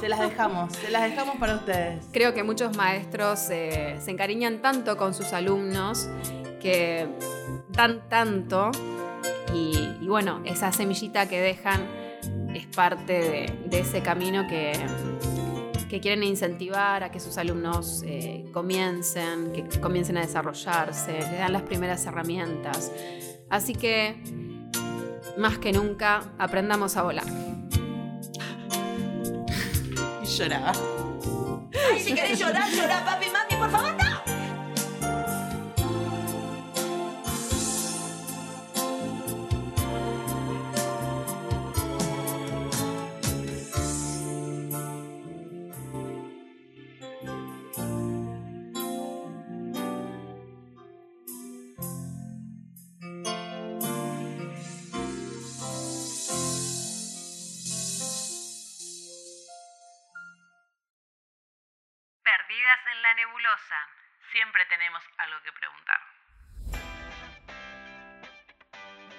[0.00, 2.06] Se las dejamos, se las dejamos para ustedes.
[2.12, 6.08] Creo que muchos maestros eh, se encariñan tanto con sus alumnos
[6.62, 7.06] que
[7.68, 8.70] dan tanto
[9.52, 11.99] y, y bueno, esa semillita que dejan
[12.54, 14.72] es parte de, de ese camino que,
[15.90, 21.52] que quieren incentivar a que sus alumnos eh, comiencen, que comiencen a desarrollarse, les dan
[21.52, 22.92] las primeras herramientas.
[23.50, 24.22] Así que,
[25.36, 27.26] más que nunca, aprendamos a volar.
[30.22, 30.72] Y lloraba.
[31.92, 33.89] Ay, si querés llorar, llorar, papi, mami, por favor,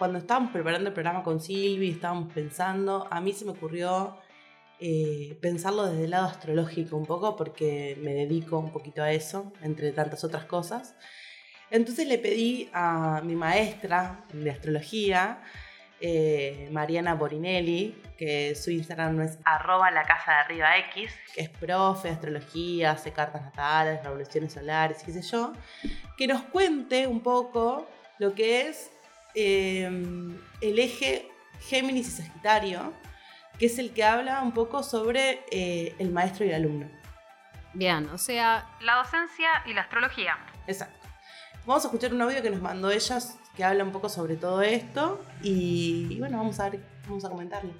[0.02, 4.18] Cuando estábamos preparando el programa con Silvi, estábamos pensando, a mí se me ocurrió
[4.80, 9.54] eh, pensarlo desde el lado astrológico un poco, porque me dedico un poquito a eso,
[9.62, 10.96] entre tantas otras cosas.
[11.70, 15.44] Entonces le pedí a mi maestra de astrología,
[16.00, 21.50] eh, Mariana Borinelli, que su Instagram es arroba la casa de arriba X, que es
[21.50, 25.54] profe de astrología, hace cartas natales, revoluciones solares, qué sé yo,
[26.18, 27.88] que nos cuente un poco
[28.18, 28.91] lo que es
[29.36, 29.86] eh,
[30.62, 32.94] el eje Géminis y Sagitario,
[33.60, 36.90] que es el que habla un poco sobre eh, el maestro y el alumno.
[37.74, 40.38] Bien, o sea, la docencia y la astrología.
[40.68, 41.08] Exacto.
[41.66, 44.62] Vamos a escuchar un audio que nos mandó ellas que habla un poco sobre todo
[44.62, 47.72] esto y, y bueno, vamos a ver, vamos a comentarlo.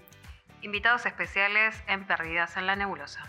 [0.62, 3.22] Invitados especiales en Perdidas en la Nebulosa.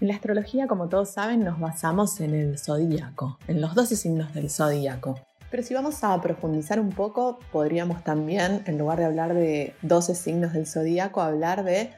[0.00, 4.32] En la astrología, como todos saben, nos basamos en el zodíaco, en los 12 signos
[4.32, 5.27] del zodíaco.
[5.50, 10.14] Pero si vamos a profundizar un poco, podríamos también, en lugar de hablar de 12
[10.14, 11.90] signos del zodíaco, hablar de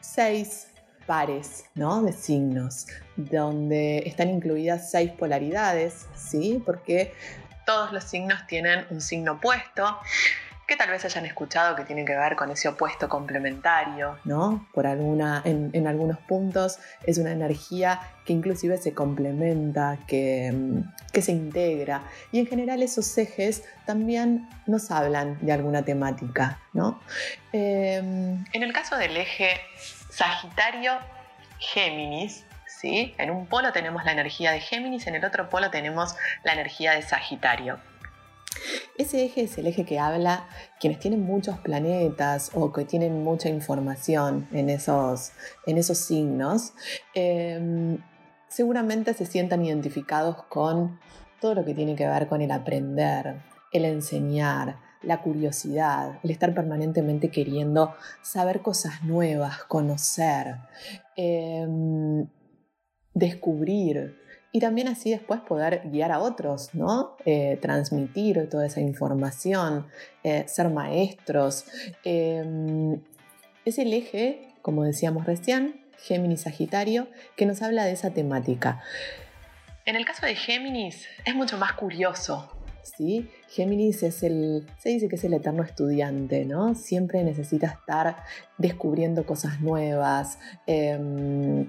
[0.00, 0.68] 6
[1.06, 2.02] pares ¿no?
[2.02, 2.86] de signos,
[3.16, 6.62] donde están incluidas 6 polaridades, ¿sí?
[6.64, 7.14] Porque
[7.64, 9.98] todos los signos tienen un signo opuesto,
[10.68, 14.68] que tal vez hayan escuchado que tiene que ver con ese opuesto complementario, ¿no?
[14.74, 20.52] Por alguna, en, algunos puntos es una energía que inclusive se complementa, que,
[21.10, 22.02] que, se integra.
[22.32, 27.00] Y en general esos ejes también nos hablan de alguna temática, ¿no?
[27.54, 29.58] Eh, en el caso del eje
[30.10, 33.14] Sagitario-Géminis, ¿sí?
[33.16, 36.14] En un polo tenemos la energía de Géminis, en el otro polo tenemos
[36.44, 37.78] la energía de Sagitario.
[38.98, 40.48] Ese eje es el eje que habla
[40.80, 45.30] quienes tienen muchos planetas o que tienen mucha información en esos,
[45.66, 46.72] en esos signos.
[47.14, 47.96] Eh,
[48.48, 50.98] seguramente se sientan identificados con
[51.40, 53.40] todo lo que tiene que ver con el aprender,
[53.72, 60.56] el enseñar, la curiosidad, el estar permanentemente queriendo saber cosas nuevas, conocer,
[61.16, 61.64] eh,
[63.14, 64.18] descubrir
[64.52, 67.16] y también así después poder guiar a otros, ¿no?
[67.26, 69.86] Eh, transmitir toda esa información,
[70.24, 71.66] eh, ser maestros.
[72.04, 72.98] Eh,
[73.64, 78.80] es el eje, como decíamos recién, Géminis Sagitario, que nos habla de esa temática.
[79.84, 82.54] En el caso de Géminis es mucho más curioso.
[82.82, 83.28] ¿Sí?
[83.50, 86.74] Géminis es el, se dice que es el eterno estudiante, ¿no?
[86.74, 88.16] Siempre necesita estar
[88.56, 91.66] descubriendo cosas nuevas, eh,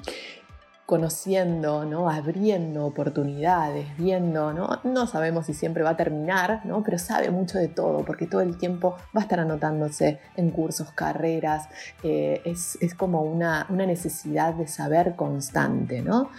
[0.90, 2.10] conociendo, ¿no?
[2.10, 5.06] abriendo oportunidades, viendo, ¿no?
[5.06, 6.82] sabemos si siempre va a terminar, ¿no?
[6.82, 10.90] pero sabe mucho de todo, porque todo el tiempo va a estar anotándose en cursos,
[10.92, 11.70] carreras,
[12.02, 16.02] eh, es, es, como una, una, necesidad de saber constante.
[16.02, 16.32] ¿no?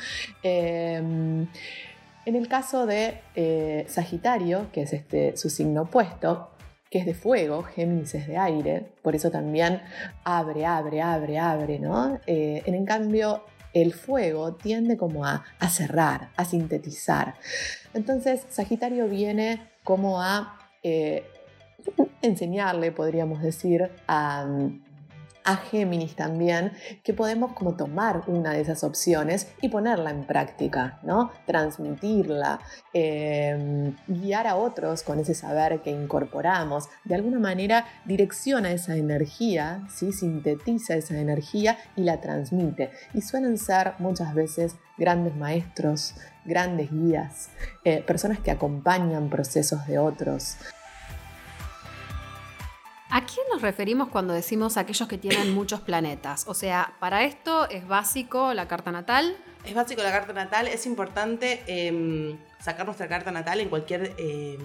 [0.43, 1.49] Eh, en
[2.27, 6.51] el caso de eh, Sagitario, que es este, su signo opuesto,
[6.91, 9.81] que es de fuego, Géminis es de aire, por eso también
[10.25, 12.19] abre, abre, abre, abre, ¿no?
[12.27, 17.35] Eh, en cambio, el fuego tiende como a, cerrar, a sintetizar.
[17.95, 21.25] Entonces, Sagitario viene como a eh,
[22.23, 24.47] enseñarle, podríamos decir, a,
[25.45, 26.73] a Géminis también,
[27.03, 31.31] que podemos como tomar una de esas opciones y ponerla en práctica, ¿no?
[31.47, 32.61] Transmitirla,
[32.93, 39.87] eh, guiar a otros con ese saber que incorporamos, de alguna manera direcciona esa energía,
[39.89, 40.13] ¿sí?
[40.13, 42.91] sintetiza esa energía y la transmite.
[43.15, 46.15] Y suelen ser muchas veces grandes maestros,
[46.45, 47.51] grandes guías,
[47.85, 50.57] eh, personas que acompañan procesos de otros.
[53.11, 56.47] ¿A quién nos referimos cuando decimos aquellos que tienen muchos planetas?
[56.47, 59.37] O sea, para esto es básico la carta natal.
[59.65, 64.57] Es básico la carta natal, es importante eh, sacar nuestra carta natal en cualquier eh,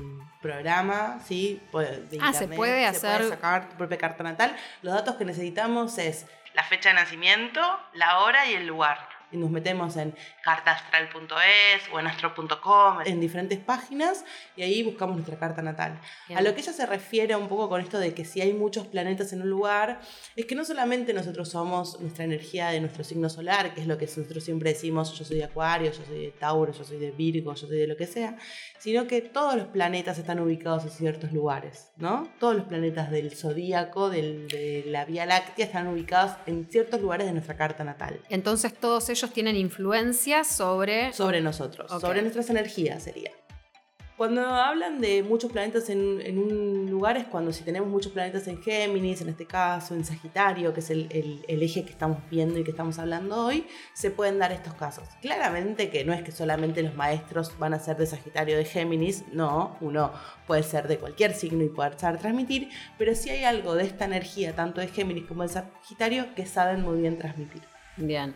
[0.42, 1.62] programa, ¿sí?
[1.74, 3.18] De ah, se puede se hacer.
[3.18, 4.56] Puede sacar tu propia carta natal.
[4.84, 7.62] Los datos que necesitamos es la fecha de nacimiento,
[7.94, 9.15] la hora y el lugar.
[9.36, 14.24] Y nos metemos en cartaastral.es o en astro.com, en diferentes páginas,
[14.56, 16.00] y ahí buscamos nuestra carta natal.
[16.28, 16.40] Bien.
[16.40, 18.88] A lo que ella se refiere un poco con esto de que si hay muchos
[18.88, 20.00] planetas en un lugar,
[20.36, 23.98] es que no solamente nosotros somos nuestra energía de nuestro signo solar, que es lo
[23.98, 27.12] que nosotros siempre decimos, yo soy de Acuario, yo soy de Tauro, yo soy de
[27.12, 28.38] Virgo, yo soy de lo que sea,
[28.80, 32.30] sino que todos los planetas están ubicados en ciertos lugares, ¿no?
[32.40, 37.28] Todos los planetas del zodíaco, del, de la Vía Láctea, están ubicados en ciertos lugares
[37.28, 38.22] de nuestra carta natal.
[38.30, 41.14] Entonces todos ellos tienen influencia sobre...
[41.14, 42.02] Sobre nosotros, okay.
[42.02, 43.32] sobre nuestras energías sería.
[44.18, 48.48] Cuando hablan de muchos planetas en, en, un lugar es cuando si tenemos muchos planetas
[48.48, 52.20] en Géminis, en este caso, en Sagitario, que es el, el, el, eje que estamos
[52.32, 55.10] viendo y que estamos hablando hoy, se pueden dar estos casos.
[55.22, 59.26] Claramente que no es que solamente los maestros van a ser de Sagitario de Géminis,
[59.34, 60.14] no, uno
[60.48, 64.06] puede ser de cualquier signo y poder saber transmitir, pero sí hay algo de esta
[64.06, 67.64] energía, tanto de Géminis como de Sagitario, que saben muy bien transmitir.
[67.98, 68.34] Bien.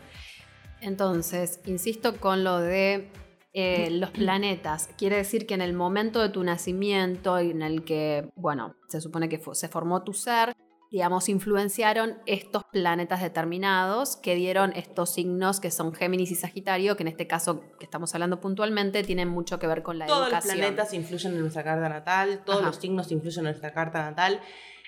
[0.80, 3.10] Entonces, insisto con lo de
[3.52, 4.88] eh, los planetas.
[4.96, 9.28] Quiere decir que en el momento de tu nacimiento, en el que, bueno, se supone
[9.28, 10.54] que se formó tu ser,
[10.90, 17.04] digamos, influenciaron estos planetas determinados que dieron estos signos que son Géminis y Sagitario, que
[17.04, 20.28] en este caso que estamos hablando puntualmente, tienen mucho que ver con la Todos los
[20.28, 20.56] educación.
[20.58, 22.68] planetas influyen en nuestra carta natal, todos Ajá.
[22.68, 24.40] los signos influyen en nuestra carta natal.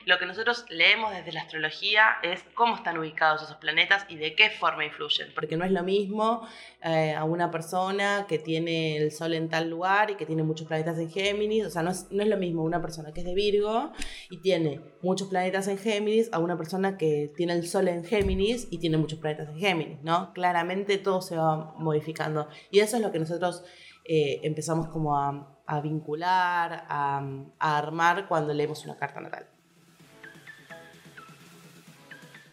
[0.05, 4.35] Lo que nosotros leemos desde la astrología es cómo están ubicados esos planetas y de
[4.35, 5.29] qué forma influyen.
[5.35, 6.47] Porque no es lo mismo
[6.83, 10.67] eh, a una persona que tiene el Sol en tal lugar y que tiene muchos
[10.67, 11.67] planetas en Géminis.
[11.67, 13.93] O sea, no es, no es lo mismo una persona que es de Virgo
[14.31, 18.69] y tiene muchos planetas en Géminis a una persona que tiene el Sol en Géminis
[18.71, 20.33] y tiene muchos planetas en Géminis, ¿no?
[20.33, 22.49] Claramente todo se va modificando.
[22.71, 23.65] Y eso es lo que nosotros
[24.05, 27.23] eh, empezamos como a, a vincular, a,
[27.59, 29.47] a armar cuando leemos una carta natal.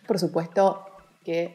[0.10, 0.88] Por supuesto
[1.24, 1.53] que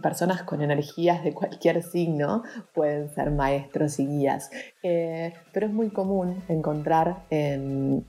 [0.00, 4.48] personas con energías de cualquier signo pueden ser maestros y guías,
[4.84, 8.04] Eh, pero es muy común encontrar en,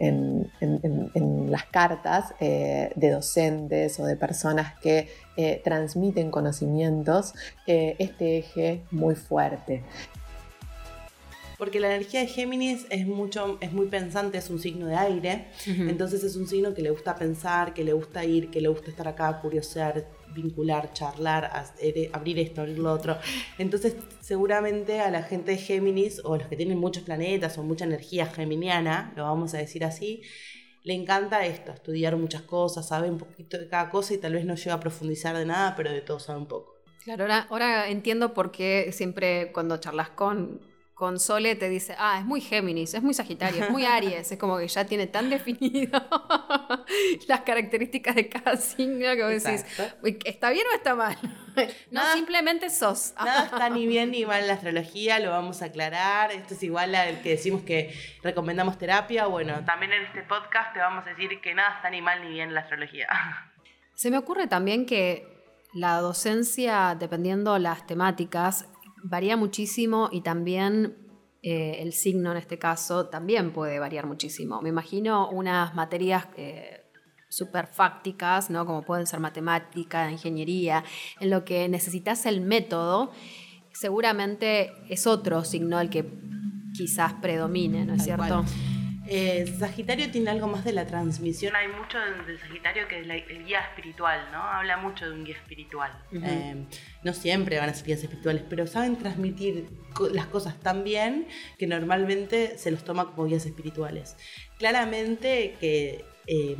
[1.49, 7.33] las cartas eh, de docentes o de personas que eh, transmiten conocimientos
[7.65, 9.83] este eje muy fuerte.
[11.63, 15.45] Porque la energía de Géminis es, mucho, es muy pensante, es un signo de aire.
[15.65, 18.89] Entonces es un signo que le gusta pensar, que le gusta ir, que le gusta
[18.89, 20.05] estar acá, curiosear,
[20.35, 23.17] vincular, charlar, hacer- abrir esto, abrir lo otro.
[23.57, 27.63] Entonces seguramente a la gente de Géminis o a los que tienen muchos planetas o
[27.63, 30.21] mucha energía geminiana, lo vamos a decir así,
[30.83, 34.43] le encanta esto, estudiar muchas cosas, sabe un poquito de cada cosa y tal vez
[34.43, 36.73] no llega a profundizar de nada, pero de todo sabe un poco.
[37.05, 42.19] Claro, ahora, ahora entiendo por qué siempre cuando charlas con, con Sole te dice, ah,
[42.19, 45.29] es muy Géminis, es muy Sagitario, es muy Aries, es como que ya tiene tan
[45.29, 45.99] definido
[47.27, 49.97] las características de cada signo que vos decís, Exacto.
[50.03, 51.17] "Uy, ¿está bien o está mal?
[51.91, 53.13] No, Nada- simplemente sos.
[53.23, 56.31] Nada está ni bien ni mal en la astrología, lo vamos a aclarar.
[56.31, 59.27] Esto es igual al que decimos que recomendamos terapia.
[59.27, 62.29] Bueno, también en este podcast te vamos a decir que nada está ni mal ni
[62.29, 63.07] bien en la astrología.
[63.93, 65.27] Se me ocurre también que
[65.73, 68.67] la docencia, dependiendo las temáticas,
[69.03, 70.97] varía muchísimo y también
[71.41, 74.61] eh, el signo en este caso también puede variar muchísimo.
[74.61, 76.85] Me imagino unas materias eh,
[77.29, 78.65] súper fácticas, ¿no?
[78.65, 80.83] como pueden ser matemática, ingeniería,
[81.19, 83.11] en lo que necesitas el método,
[83.73, 86.05] seguramente es otro signo el que
[86.73, 88.43] quizás predomine, ¿no es Tal cierto?
[88.43, 88.72] cual.
[89.07, 91.55] Eh, Sagitario tiene algo más de la transmisión.
[91.55, 94.41] Hay mucho del, Sagitario que es la- el guía espiritual, ¿no?
[94.41, 95.91] Habla mucho de un guía espiritual.
[96.11, 96.65] Eh,
[97.03, 101.27] no siempre van a ser guías espirituales, pero saben transmitir co- las cosas tan bien
[101.57, 104.15] que normalmente se los toma como guías espirituales.
[104.57, 106.55] Claramente que eh,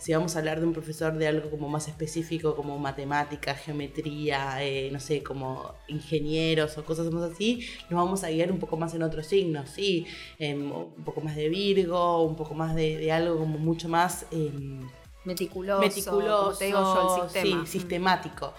[0.00, 4.64] si vamos a hablar de un profesor de algo como más específico, como matemática, geometría,
[4.64, 8.78] eh, no sé, como ingenieros o cosas más así, nos vamos a guiar un poco
[8.78, 10.06] más en otros signos, ¿sí?
[10.38, 14.26] Em, un poco más de Virgo, un poco más de, de algo como mucho más
[14.30, 14.80] em,
[15.22, 17.66] Meticuloso, meticuloso, como te digo yo, el sistema.
[17.66, 18.54] sí, sistemático.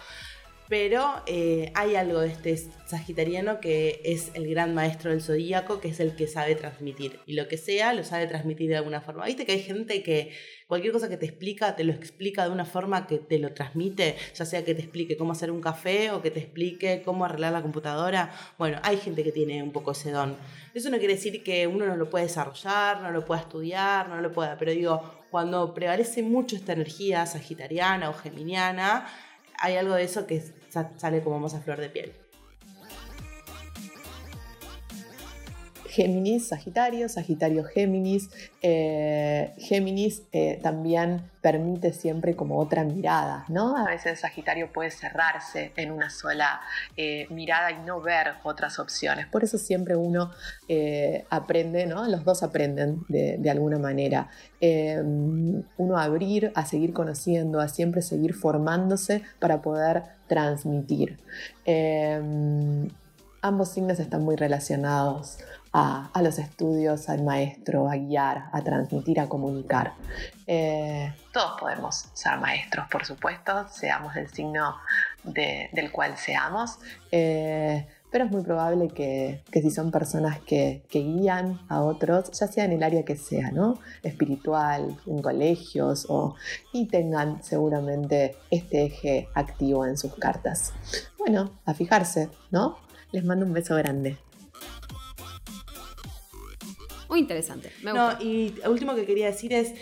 [0.71, 2.55] Pero eh, hay algo de este
[2.85, 7.19] sagitariano que es el gran maestro del zodíaco, que es el que sabe transmitir.
[7.25, 9.25] Y lo que sea, lo sabe transmitir de alguna forma.
[9.25, 10.31] Viste que hay gente que
[10.67, 14.15] cualquier cosa que te explica, te lo explica de una forma que te lo transmite,
[14.33, 17.51] ya sea que te explique cómo hacer un café o que te explique cómo arreglar
[17.51, 18.31] la computadora.
[18.57, 20.37] Bueno, hay gente que tiene un poco ese don.
[20.73, 24.21] Eso no quiere decir que uno no lo puede desarrollar, no lo pueda estudiar, no
[24.21, 29.05] lo pueda, pero digo, cuando prevalece mucho esta energía sagitariana o geminiana,
[29.61, 30.41] hay algo de eso que
[30.71, 32.13] sale como más a flor de piel.
[35.91, 38.29] Géminis, Sagitario, Sagitario, Géminis.
[38.61, 43.75] Eh, Géminis eh, también permite siempre como otra mirada, ¿no?
[43.75, 46.61] A veces Sagitario puede cerrarse en una sola
[46.95, 49.27] eh, mirada y no ver otras opciones.
[49.27, 50.31] Por eso siempre uno
[50.69, 52.07] eh, aprende, ¿no?
[52.07, 54.29] Los dos aprenden de, alguna manera.
[55.77, 61.19] Uno abrir, a seguir conociendo, a siempre seguir formándose para poder transmitir.
[63.43, 65.39] Ambos signos están muy relacionados
[65.73, 69.93] a, los estudios, al maestro, a guiar, a transmitir, a comunicar.
[70.47, 74.75] Eh, todos podemos ser maestros, por supuesto, seamos del signo
[75.23, 76.79] de- del cual seamos,
[77.11, 82.29] eh, pero es muy probable que, que si son personas que, que guían a otros,
[82.37, 83.79] ya sea en el área que sea, ¿no?
[84.03, 86.35] Espiritual, en colegios, o,
[86.73, 90.73] y tengan seguramente este eje activo en sus cartas.
[91.17, 92.77] Bueno, a fijarse, ¿no?
[93.13, 94.17] Les mando un beso grande.
[97.11, 97.69] Muy interesante.
[97.83, 98.23] Me No, gusta.
[98.23, 99.73] y lo último que quería decir es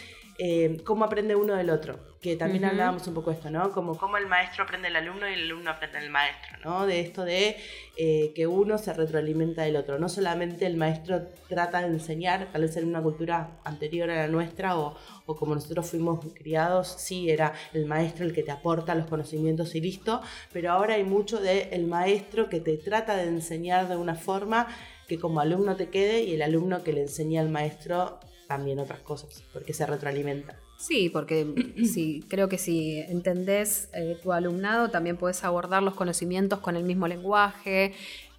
[0.41, 2.09] eh, cómo aprende uno del otro.
[2.19, 2.71] que también Ujú.
[2.71, 3.71] hablábamos un poco de esto, ¿no?
[3.71, 6.86] Como cómo el maestro aprende al alumno y el alumno aprende al maestro, ¿no?
[6.86, 7.55] De esto de
[7.95, 9.97] eh, que uno se retroalimenta del otro.
[9.99, 14.27] No solamente el maestro trata de enseñar, tal vez en una cultura anterior a la
[14.27, 18.95] nuestra o, o como nosotros fuimos criados, sí era el maestro el que te aporta
[18.95, 20.21] los conocimientos y listo,
[20.51, 24.67] pero ahora hay mucho de el maestro que te trata de enseñar de una forma
[25.10, 28.99] que como alumno te quede y el alumno que le enseña al maestro también otras
[29.01, 30.55] cosas, porque se retroalimenta.
[30.78, 36.60] Sí, porque sí, creo que si entendés eh, tu alumnado, también puedes abordar los conocimientos
[36.60, 37.93] con el mismo lenguaje,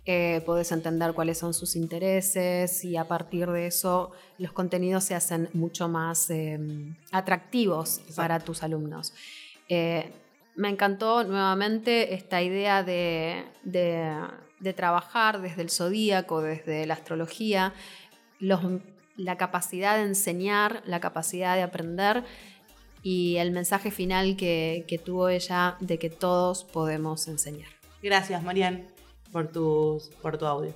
[0.06, 5.14] eh, podés entender cuáles son sus intereses y a partir de eso los contenidos se
[5.14, 6.58] hacen mucho más eh,
[7.12, 9.12] atractivos para tus alumnos.
[9.68, 10.10] Eh,
[10.56, 14.12] me encantó nuevamente esta idea de, de-
[14.60, 17.72] de trabajar desde el zodíaco, desde la astrología,
[18.38, 18.60] los-
[19.16, 22.24] la capacidad de enseñar, la capacidad de aprender
[23.02, 27.68] y el mensaje final que, que tuvo ella de que todos podemos enseñar.
[28.02, 28.86] Gracias, Marian,
[29.32, 30.74] por, tus, por tu audio.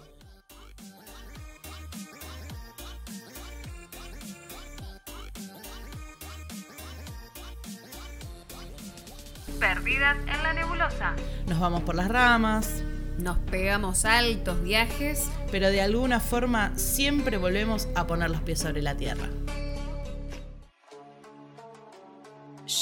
[9.59, 11.15] Perdidas en la nebulosa.
[11.47, 12.83] Nos vamos por las ramas,
[13.19, 15.31] Nos pegamos altos viajes.
[15.51, 19.29] pero de alguna forma siempre volvemos a poner los pies sobre la tierra.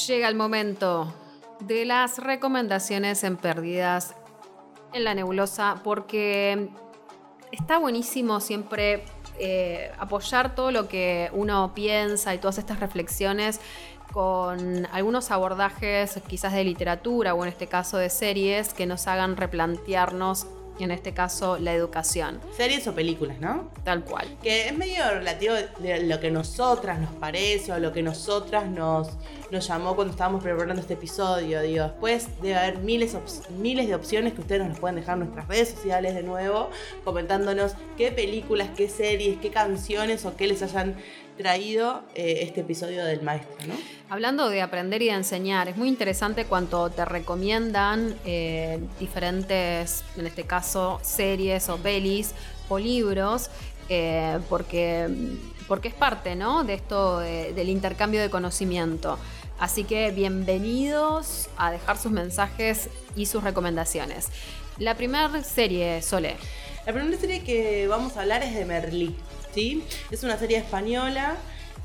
[0.06, 1.12] Llega el momento
[1.60, 4.14] de las recomendaciones en Perdidas
[4.92, 6.70] en la Nebulosa porque
[7.50, 9.04] está buenísimo siempre
[9.38, 13.60] eh, apoyar todo lo que uno piensa y todas estas reflexiones
[14.12, 19.36] con algunos abordajes quizás de literatura o en este caso de series que nos hagan
[19.36, 20.46] replantearnos,
[20.78, 23.70] en este caso, la educación, Series o películas, ¿no?
[23.84, 24.26] tal cual.
[24.42, 29.10] Que es medio relativo de lo que nosotras nos parece o lo que nosotras nos,
[29.50, 31.60] nos llamó cuando estábamos preparando este episodio.
[31.62, 33.16] Digo, después debe haber miles,
[33.50, 36.70] miles de opciones que ustedes nos pueden dejar en nuestras redes sociales de nuevo,
[37.04, 40.96] comentándonos qué películas, qué series, qué canciones o qué les hayan
[41.36, 43.74] traído eh, este episodio del maestro, ¿no?
[44.08, 50.26] Hablando de aprender y de enseñar, es muy interesante cuando te recomiendan eh, diferentes, en
[50.26, 52.32] este caso, series o pelis
[52.68, 53.48] o libros,
[53.88, 55.08] eh, porque,
[55.66, 56.64] porque es parte ¿no?
[56.64, 59.18] de esto de- del intercambio de conocimiento.
[59.58, 64.28] Así que bienvenidos a dejar sus mensajes y sus recomendaciones.
[64.78, 66.36] La primera serie, Sole.
[66.86, 69.14] La primera serie que vamos a hablar es de Merlí,
[70.10, 71.36] Es una serie española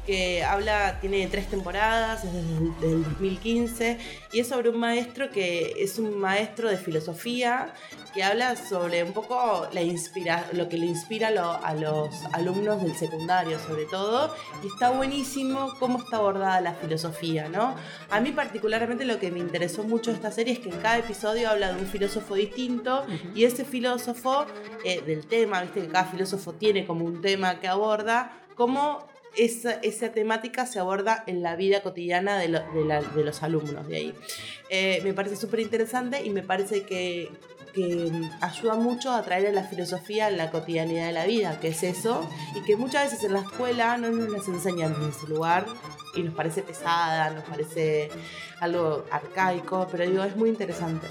[0.08, 3.98] que habla, tiene tres temporadas, es desde el del 2015,
[4.32, 7.74] y es sobre un maestro que es un maestro de filosofía
[8.14, 12.10] que habla sobre un poco la inspira, lo que le inspira a, lo- a los
[12.34, 14.34] alumnos del secundario, sobre todo,
[14.64, 17.76] y está buenísimo cómo está abordada la filosofía, ¿no?
[18.10, 20.98] A mí particularmente lo que me interesó mucho de esta serie es que en cada
[20.98, 23.06] episodio habla de un filósofo distinto
[23.36, 24.46] y ese filósofo
[24.84, 29.06] eh, del tema, viste que cada filósofo tiene como un tema que aborda, cómo
[29.38, 33.44] esa, esa temática se aborda en la vida cotidiana de, lo- de la- de los
[33.44, 34.14] alumnos de ahí.
[34.70, 37.30] Eh, me parece súper interesante y me parece que,
[37.74, 38.12] que
[38.42, 41.84] ayuda mucho a traer a la filosofía en la cotidianidad de la vida, que es
[41.84, 45.66] eso, y que muchas veces en la escuela no nos las enseñan en ese lugar
[46.16, 48.10] y nos parece pesada, nos parece
[48.60, 51.08] algo arcaico, pero digo, es muy interesante.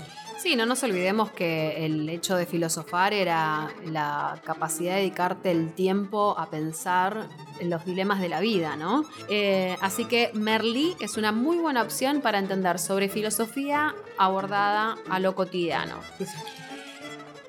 [0.46, 5.74] Sí, no nos olvidemos que el hecho de filosofar era la capacidad de dedicarte el
[5.74, 7.28] tiempo a pensar
[7.58, 9.04] en los dilemas de la vida, ¿no?
[9.28, 15.18] Eh, así que Merlí es una muy buena opción para entender sobre filosofía abordada a
[15.18, 15.98] lo cotidiano.
[16.16, 16.26] ¿Qué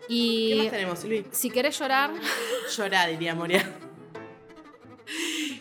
[0.10, 1.24] Y más tenemos, Silvi?
[1.30, 2.10] si querés llorar,
[2.76, 3.64] Llorar, diría Moria.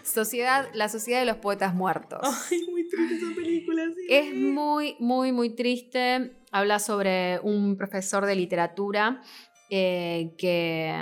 [0.03, 2.21] Sociedad, la Sociedad de los Poetas Muertos.
[2.51, 4.07] Ay, muy triste esa película, sí.
[4.09, 6.33] Es muy, muy, muy triste.
[6.57, 9.21] Habla sobre un profesor de literatura
[9.69, 10.95] eh, que,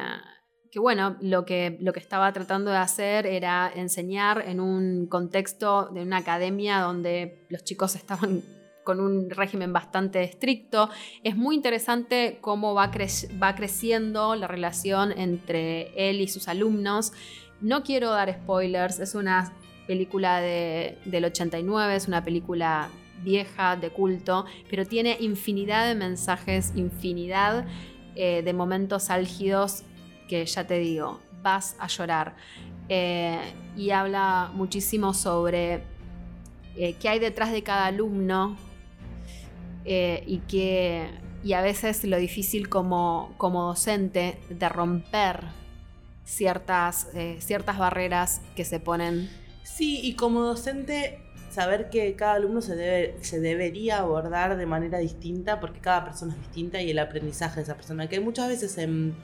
[0.73, 5.91] que, bueno, lo que, lo que estaba tratando de hacer era enseñar en un contexto
[5.95, 8.43] de una academia donde los chicos estaban
[8.83, 10.91] con un régimen bastante estricto.
[11.23, 17.13] Es muy interesante cómo va, cre- va creciendo la relación entre él y sus alumnos.
[17.61, 19.53] No quiero dar spoilers, es una
[19.87, 22.89] película de- del 89, es una película
[23.23, 27.67] vieja, de culto, pero tiene infinidad de mensajes, infinidad
[28.15, 29.83] eh, de momentos álgidos
[30.29, 32.37] que ya te digo, vas a llorar.
[32.89, 33.39] Eh,
[33.77, 35.83] y habla muchísimo sobre
[36.77, 38.57] eh, qué hay detrás de cada alumno
[39.87, 41.11] y que
[41.43, 45.41] y a veces lo difícil como, como docente de romper
[46.25, 47.09] ciertas,
[47.39, 49.29] ciertas barreras que se ponen
[49.65, 51.24] Sí, y como docente
[51.55, 56.35] saber que cada alumno se, debe, se debería abordar de manera distinta porque cada persona
[56.35, 58.09] es distinta y el aprendizaje de esa persona.
[58.09, 59.15] Que muchas veces en,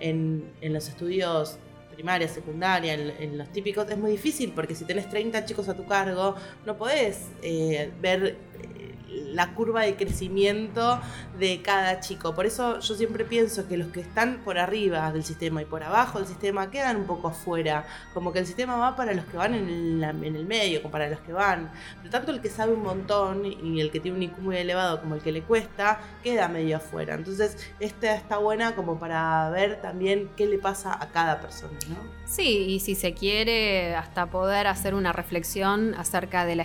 [0.00, 1.58] en, en los estudios
[1.94, 5.74] primaria, secundaria, en, en los típicos, es muy difícil porque si tenés 30 chicos a
[5.74, 6.34] tu cargo,
[6.66, 10.98] no podés eh, ver eh, la curva de crecimiento
[11.38, 12.34] de cada chico.
[12.34, 15.82] Por eso yo siempre pienso que los que están por arriba del sistema y por
[15.82, 17.84] abajo del sistema quedan un poco afuera.
[18.14, 20.90] Como que el sistema va para los que van en, la- en el medio, como
[20.92, 21.70] para los que van.
[21.98, 25.00] Pero tanto el que sabe un montón y el que tiene un IQ muy elevado
[25.00, 27.14] como el que le cuesta, queda medio afuera.
[27.14, 31.96] Entonces, esta está buena como para ver también qué le pasa a cada persona, ¿no?
[32.24, 36.64] Sí, y si se quiere, hasta poder hacer una reflexión acerca de la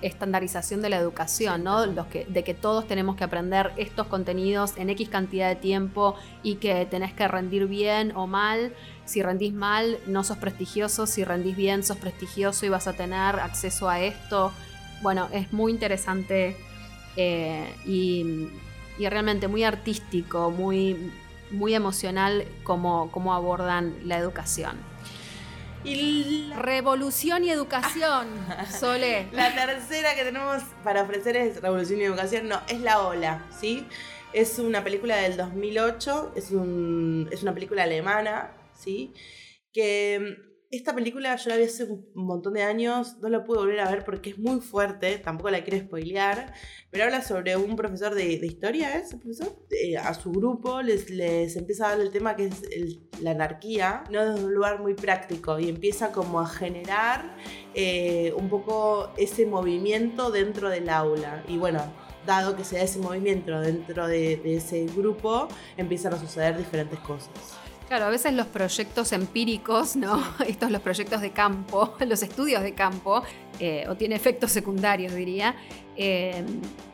[0.00, 1.84] estandarización de la educación, ¿no?
[1.86, 6.14] Los que, de que todos tenemos que aprender estos contenidos en X cantidad de tiempo
[6.42, 8.72] y que tenés que rendir bien o mal.
[9.04, 11.06] Si rendís mal, no sos prestigioso.
[11.06, 14.52] Si rendís bien, sos prestigioso y vas a tener acceso a esto.
[15.02, 16.56] Bueno, es muy interesante
[17.16, 18.48] eh, y,
[18.98, 21.12] realmente muy artístico, muy,
[21.50, 24.93] muy emocional como, como abordan la educación.
[25.84, 28.28] Y la, Revolución y educación,
[28.80, 29.28] Sole.
[29.32, 32.48] la tercera que tenemos para ofrecer es Revolución y Educación.
[32.48, 33.86] No, es La Ola, ¿sí?
[34.32, 39.12] Es una película del 2008, es, un, es una película alemana, ¿sí?
[39.72, 43.80] Que esta película yo la vi hace un montón de años, no la pude volver
[43.80, 46.52] a ver porque es muy fuerte, tampoco la quiero spoilear,
[46.90, 49.56] pero habla sobre un profesor de, de historia, ¿es el profesor?
[49.70, 53.30] Eh, a su grupo les, les empieza a dar el tema que es el- la
[53.32, 57.36] anarquía, no desde un lugar muy práctico, y empieza como a generar
[57.74, 61.44] eh, un poco ese movimiento dentro del aula.
[61.48, 61.80] Y bueno,
[62.26, 66.98] dado que se da ese movimiento dentro de, de ese grupo, empiezan a suceder diferentes
[67.00, 67.30] cosas.
[67.88, 70.22] Claro, a veces los proyectos empíricos, ¿no?
[70.46, 73.22] Estos los proyectos de campo, los estudios de campo,
[73.60, 75.54] eh, o tiene efectos secundarios, diría.
[75.96, 76.44] Eh,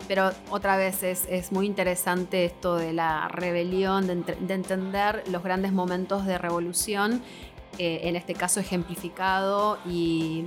[0.09, 6.27] pero otra vez es, muy interesante esto de la rebelión, de entender los grandes momentos
[6.27, 7.23] de revolución,
[7.79, 10.45] eh, en este caso ejemplificado y,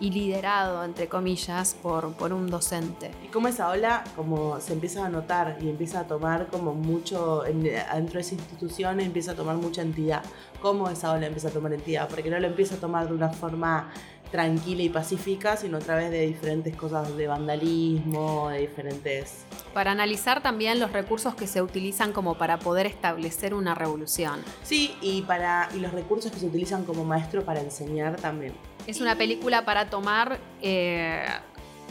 [0.00, 3.10] y liderado, entre comillas, por, por un docente.
[3.24, 7.44] Y como esa ola como se empieza a notar y empieza a tomar como mucho,
[7.46, 10.22] en- dentro de esa institución empieza a tomar mucha entidad.
[10.62, 12.08] ¿Cómo esa ola empieza a tomar entidad?
[12.08, 13.90] Porque no lo empieza a tomar de una forma
[14.30, 19.44] tranquila y pacífica, sino a través de diferentes cosas de vandalismo, de diferentes...
[19.74, 24.40] Para analizar también los recursos que se utilizan como para poder establecer una revolución.
[24.62, 28.52] Sí, y, para, y los recursos que se utilizan como maestro para enseñar también.
[28.86, 31.24] Es una película para tomar eh,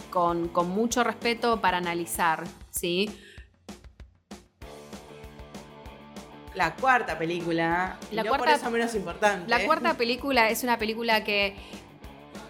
[0.10, 3.10] con, con mucho respeto para analizar, ¿sí?
[6.56, 9.50] La cuarta película, y La no por cuarta- eso menos importante.
[9.50, 11.56] La cuarta película es una película que,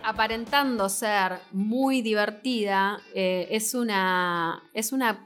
[0.04, 5.24] aparentando ser muy divertida, eh, es, una, es una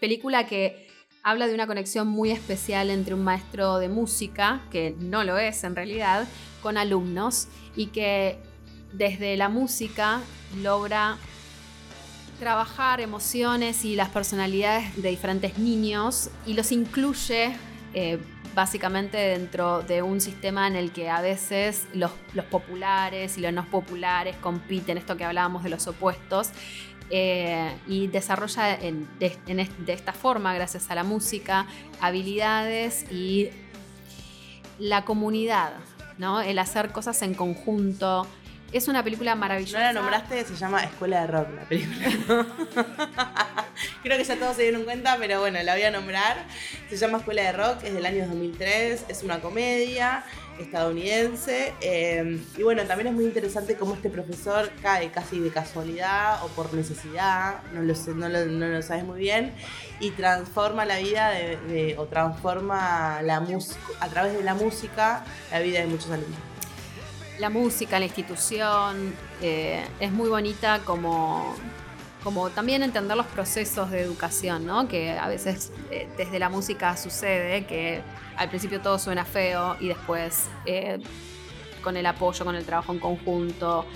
[0.00, 0.86] película que
[1.22, 5.64] habla de una conexión muy especial entre un maestro de música, que no lo es
[5.64, 6.26] en realidad,
[6.62, 8.38] con alumnos y que
[8.92, 10.20] desde la música
[10.62, 11.18] logra
[12.38, 17.56] trabajar emociones y las personalidades de diferentes niños y los incluye
[17.94, 18.18] eh,
[18.54, 22.10] básicamente dentro de un sistema en el que a veces los,
[22.50, 26.50] populares y los no populares compiten, esto que hablábamos de los opuestos,
[27.10, 31.66] eh, y desarrolla de, de esta forma, gracias a la música,
[32.00, 33.50] habilidades y
[34.78, 35.72] la comunidad,
[36.18, 36.40] ¿no?
[36.40, 38.26] el hacer cosas en conjunto.
[38.72, 39.78] Es una película No maravillosa.
[39.78, 42.46] la nombraste, se llama Escuela de Rock la película.
[44.02, 46.44] Creo que ya todos se dieron cuenta, pero bueno, la voy a nombrar.
[46.90, 50.24] Se llama Escuela de Rock, es del año 2003, es una comedia
[50.58, 51.74] estadounidense.
[51.80, 56.48] eh, y bueno, también es muy interesante cómo este profesor cae casi de casualidad o
[56.48, 59.52] por necesidad, no lo, sé, no lo, no sabes muy bien,
[60.00, 63.36] y transforma la vida de, o transforma la
[64.00, 66.55] a través de la música, la vida de muchos alumnos.
[67.38, 71.54] La música, la institución, eh, es muy bonita como,
[72.22, 74.88] como también entender los procesos de educación, ¿no?
[74.88, 78.02] Que a veces eh, desde la música sucede que
[78.36, 80.98] al principio todo suena feo y después eh,
[81.82, 83.86] con el apoyo, con el trabajo en conjunto,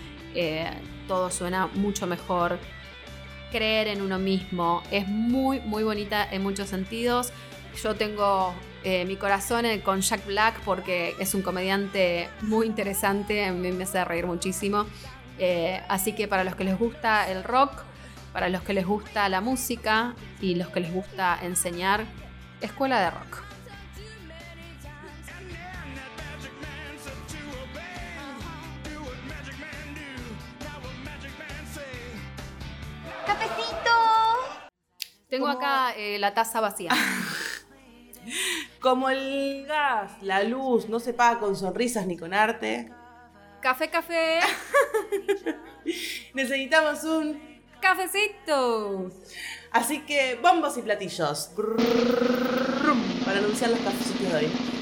[1.08, 2.58] todo suena mucho mejor.
[3.50, 7.32] Creer en uno mismo es muy, muy bonita en muchos sentidos.
[7.82, 8.54] Yo tengo
[8.84, 13.84] eh, mi corazón con Jack Black porque es un comediante muy interesante, a mí me
[13.84, 14.86] hace reír muchísimo.
[15.38, 17.72] Eh, así que para los que les gusta el rock,
[18.32, 22.04] para los que les gusta la música y los que les gusta enseñar,
[22.60, 23.42] escuela de rock.
[35.28, 36.90] Tengo Como- acá eh, la taza vacía.
[38.80, 42.90] Como el gas, la luz, no se paga con sonrisas ni con arte,
[43.60, 44.40] café, café,
[46.34, 47.60] necesitamos un...
[47.80, 49.10] cafecito.
[49.72, 51.50] Así que bombos y platillos.
[53.24, 54.79] Para anunciar los cafecitos de hoy.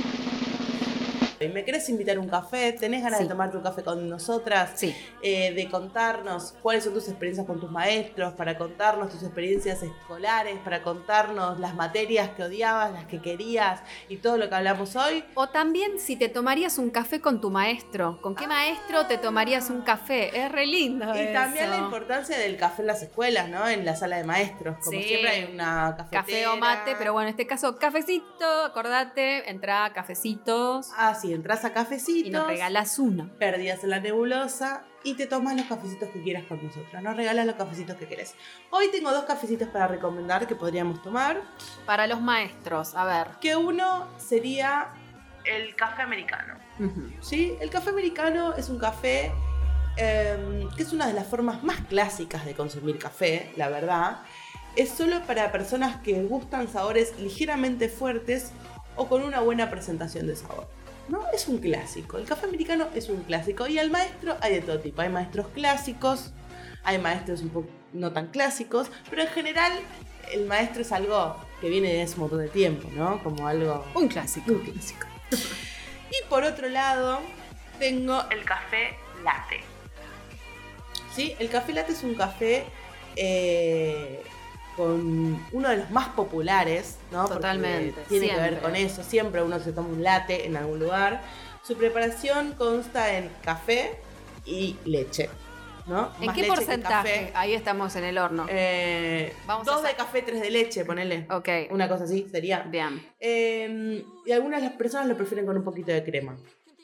[1.40, 2.72] ¿Me querés invitar a un café?
[2.72, 3.24] ¿Tenés ganas Sí.
[3.24, 4.72] de tomarte un café con nosotras?
[4.74, 4.94] Sí.
[5.22, 10.58] Eh, de contarnos cuáles son tus experiencias con tus maestros, para contarnos tus experiencias escolares,
[10.64, 15.24] para contarnos las materias que odiabas, las que querías y todo lo que hablamos hoy.
[15.34, 18.20] O también si te tomarías un café con tu maestro.
[18.20, 20.36] ¿Con qué maestro te tomarías un café?
[20.44, 21.04] Es re lindo.
[21.14, 23.68] Y también la importancia del café en las escuelas, ¿no?
[23.68, 24.76] En la sala de maestros.
[24.84, 25.04] Como Sí.
[25.06, 26.22] siempre hay una cafetera.
[26.22, 31.64] Café o mate, pero bueno, en este caso cafecito, acordate, entra cafecitos Ah, sí, entras
[31.64, 32.28] a cafecitos.
[32.28, 33.30] y nos regalas uno.
[33.38, 37.02] Perdidas en la nebulosa y te tomas los cafecitos que quieras con nosotros.
[37.02, 38.34] Nos regalas los cafecitos que querés.
[38.70, 41.42] Hoy tengo dos cafecitos para recomendar que podríamos tomar.
[41.86, 43.28] Para los maestros, a ver.
[43.40, 44.88] Que uno sería
[45.44, 46.54] el café americano.
[47.20, 47.56] ¿sí?
[47.60, 49.32] El café americano es un café
[49.96, 54.18] eh, que es una de las formas más clásicas de consumir café, la verdad.
[54.76, 58.52] Es solo para personas que gustan sabores ligeramente fuertes
[58.94, 60.68] o con una buena presentación de sabor.
[61.08, 61.22] ¿No?
[61.32, 62.18] Es un clásico.
[62.18, 63.66] El café americano es un clásico.
[63.66, 65.00] Y al maestro hay de todo tipo.
[65.02, 66.32] Hay maestros clásicos,
[66.84, 69.72] hay maestros un poco no tan clásicos, pero en general
[70.32, 73.22] el maestro es algo que viene de hace un montón de tiempo, ¿no?
[73.22, 74.52] Como algo Un clásico.
[74.52, 75.06] un clásico.
[75.30, 77.20] Y por otro lado,
[77.78, 79.60] tengo el café latte.
[81.14, 81.34] ¿Sí?
[81.38, 82.64] El café latte es un café
[83.16, 84.22] eh,
[84.78, 87.22] con uno de los más populares, ¿no?
[87.22, 88.62] Porque Totalmente, Tiene que ver siempre.
[88.62, 89.02] con eso.
[89.02, 91.20] Siempre uno se toma un latte en algún lugar.
[91.62, 93.98] Su preparación consta en café
[94.46, 95.28] y leche.
[95.86, 96.12] ¿no?
[96.20, 97.32] ¿En Más qué porcentaje?
[97.34, 98.44] Ahí estamos en el horno.
[98.50, 101.26] Eh, Vamos a dos sa- de café, tres de leche, ponele.
[101.30, 101.48] ok.
[101.70, 102.60] Una cosa así sería.
[102.60, 103.02] Bien.
[103.18, 106.36] Eh, y algunas de las personas lo prefieren con un poquito de crema.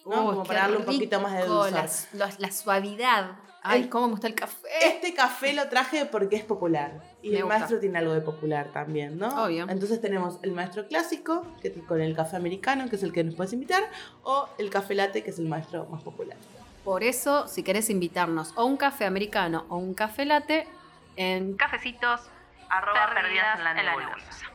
[0.07, 0.11] ¿no?
[0.29, 1.73] Oh, Como para darle un poquito más de dulzor.
[1.73, 3.33] La, la- la suavidad.
[3.63, 4.69] Ay, El- cómo me gusta el café.
[4.83, 7.03] Este café lo traje porque es popular.
[7.25, 7.59] Y Me el gusta.
[7.59, 9.45] maestro tiene algo de popular también, ¿no?
[9.45, 9.67] Obvio.
[9.69, 13.25] Entonces tenemos el maestro clásico, que es con el café americano, que es el que
[13.25, 13.83] nos puedes invitar,
[14.25, 16.37] o el café latte, que es el maestro más popular.
[16.85, 20.69] Por eso, si querés invitarnos o un café americano o un café latte,
[21.17, 22.21] en cafecitos
[22.69, 24.51] Arroba perdidas en la nebulosa.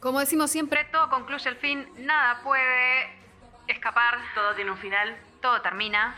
[0.00, 3.08] Como decimos siempre, todo concluye el fin, nada puede
[3.68, 5.16] escapar, Todo tiene un final.
[5.40, 6.14] todo termina.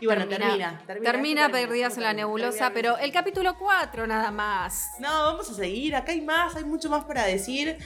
[0.00, 1.12] Y bueno, Termina- termina.
[1.12, 4.88] Termina, perdidas en la nebulosa, pero el capítulo 4 nada más.
[4.98, 5.94] No, vamos a seguir.
[5.94, 7.78] Acá hay más, hay mucho más para decir.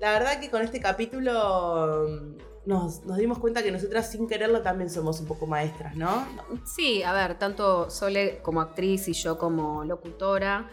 [0.00, 4.62] La verdad que con este capítulo mm, nos, nos dimos cuenta que nosotras sin quererlo
[4.62, 6.26] también somos un poco maestras, ¿no?
[6.64, 10.68] Sí, a ver, tanto Sole como actriz y yo como locutora,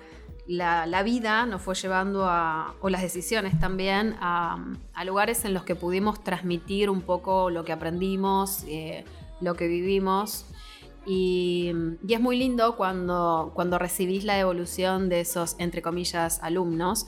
[0.48, 4.58] la, la vida nos fue llevando a, o las decisiones también, a,
[4.94, 9.04] a lugares en los que pudimos transmitir un poco lo que aprendimos, eh,
[9.40, 10.46] lo que vivimos.
[11.06, 11.72] Y,
[12.08, 17.08] y es muy lindo cuando, cuando recibís la devolución de esos, entre comillas, alumnos,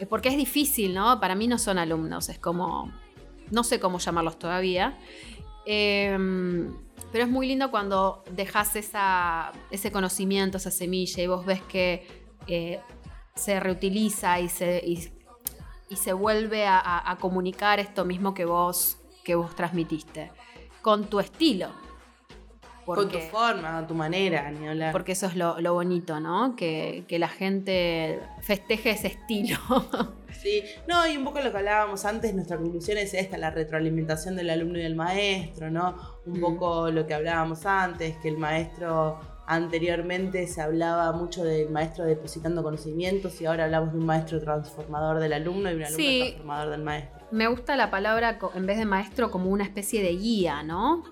[0.00, 1.20] eh, porque es difícil, ¿no?
[1.20, 2.92] Para mí no son alumnos, es como,
[3.52, 4.98] no sé cómo llamarlos todavía.
[5.66, 6.74] Em,
[7.12, 12.06] pero es muy lindo cuando dejas esa, ese conocimiento, esa semilla, y vos ves que
[12.48, 12.80] eh,
[13.36, 15.10] se reutiliza y se, y,
[15.96, 20.32] se vuelve a- a comunicar esto mismo que vos, que vos transmitiste,
[20.82, 21.68] con tu estilo.
[22.84, 24.92] Con tu forma, a tu manera, ni hablar.
[24.92, 26.54] porque eso es lo, lo bonito, ¿no?
[26.56, 29.56] Que, que la gente festeje ese estilo.
[30.34, 34.36] Sí, no, y un poco lo que hablábamos antes, nuestra conclusión es esta, la retroalimentación
[34.36, 35.94] del alumno y del maestro, ¿no?
[36.26, 36.40] Un Mm.
[36.42, 42.62] poco lo que hablábamos antes, que el maestro anteriormente se hablaba mucho del maestro depositando
[42.62, 46.18] conocimientos y ahora hablamos de un maestro transformador del alumno y un alumno Sí.
[46.20, 47.26] transformador del maestro.
[47.30, 51.04] Me gusta la palabra en vez de maestro como una especie de guía, ¿no?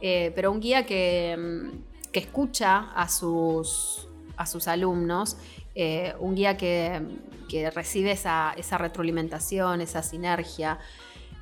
[0.00, 5.36] Eh, pero un guía que, mm, que escucha a sus, a sus alumnos,
[5.74, 7.00] eh, un guía que,
[7.48, 10.78] que recibe esa, esa retroalimentación, esa sinergia.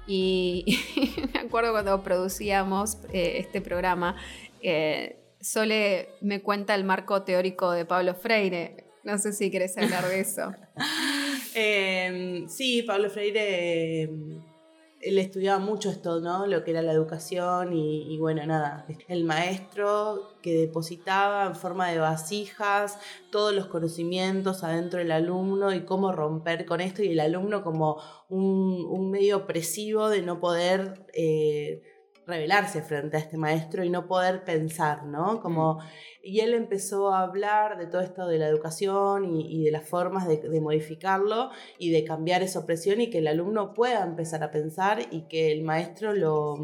[0.07, 0.79] Y,
[1.35, 4.17] me acuerdo cuando producíamos eh, este programa,
[4.61, 8.85] eh, Sole me cuenta el marco teórico de Pablo Freire.
[9.03, 10.53] No sé si querés hablar de eso.
[11.55, 14.11] Eh, sí, Pablo Freire, eh,
[15.03, 16.47] él estudiaba mucho esto, ¿no?
[16.47, 21.99] Lo que era la educación y, bueno, nada, el maestro que depositaba en forma de
[21.99, 22.99] vasijas
[23.31, 28.01] todos los conocimientos adentro del alumno y cómo romper con esto y el alumno como
[28.29, 31.07] un, un medio opresivo de no poder...
[31.15, 31.83] eh,
[32.27, 35.41] rebelarse frente a este maestro y no poder pensar, ¿no?
[35.41, 35.81] Como,
[36.23, 39.89] y él empezó a hablar de todo esto de la educación y, y de las
[39.89, 44.43] formas de, de, modificarlo y de cambiar esa opresión y que el alumno pueda empezar
[44.45, 46.57] a pensar y que el maestro lo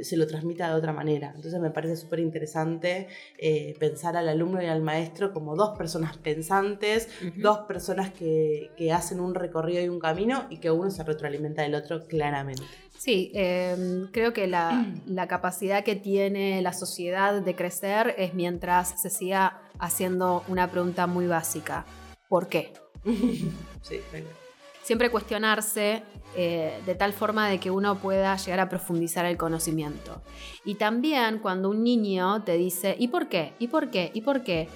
[0.00, 1.32] se lo transmita de otra manera.
[1.34, 6.16] Entonces me parece súper interesante eh, pensar al alumno y al maestro como dos personas
[6.16, 11.04] pensantes, dos personas que, que, hacen un recorrido y un camino y que uno se
[11.04, 12.62] retroalimenta del otro claramente.
[12.98, 19.00] Sí, eh, creo que la, la, capacidad que tiene la sociedad de crecer es mientras
[19.00, 21.84] se siga haciendo una pregunta muy básica.
[22.28, 22.72] ¿Por qué?
[23.82, 24.41] sí, venga
[24.82, 26.02] siempre cuestionarse
[26.34, 30.22] eh, de tal forma de que uno pueda llegar a profundizar el conocimiento.
[30.64, 33.52] Y también cuando un niño te dice, ¿y por qué?
[33.58, 34.10] ¿Y por qué?
[34.14, 34.68] ¿Y por qué?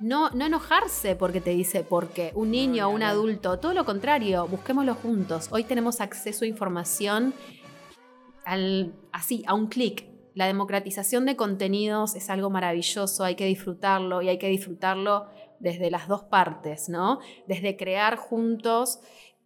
[0.00, 2.32] No, no enojarse porque te dice por qué.
[2.34, 5.48] Un niño o un adulto, todo lo contrario, busquémoslo juntos.
[5.50, 7.34] Hoy tenemos acceso a información
[8.44, 10.06] al, así, a un clic.
[10.34, 15.26] La democratización de contenidos es algo maravilloso, hay que disfrutarlo y hay que disfrutarlo
[15.58, 17.18] desde las dos partes, ¿no?
[17.46, 19.00] Desde crear juntos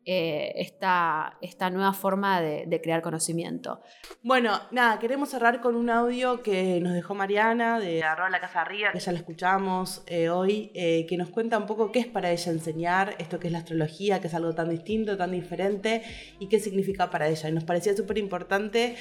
[0.05, 3.81] eh, esta, esta, nueva forma de, crear conocimiento.
[4.23, 8.63] Bueno, nada, queremos cerrar con un audio que nos dejó Mariana de Arroba la Casa
[8.63, 12.09] Arriba, que ya la escuchamos eh, hoy, eh, que nos cuenta un poco qué es
[12.09, 16.03] para ella enseñar esto que es la astrología, que es algo tan distinto, tan diferente
[16.41, 17.49] y qué significa para ella.
[17.49, 18.97] Y nos parecía súper importante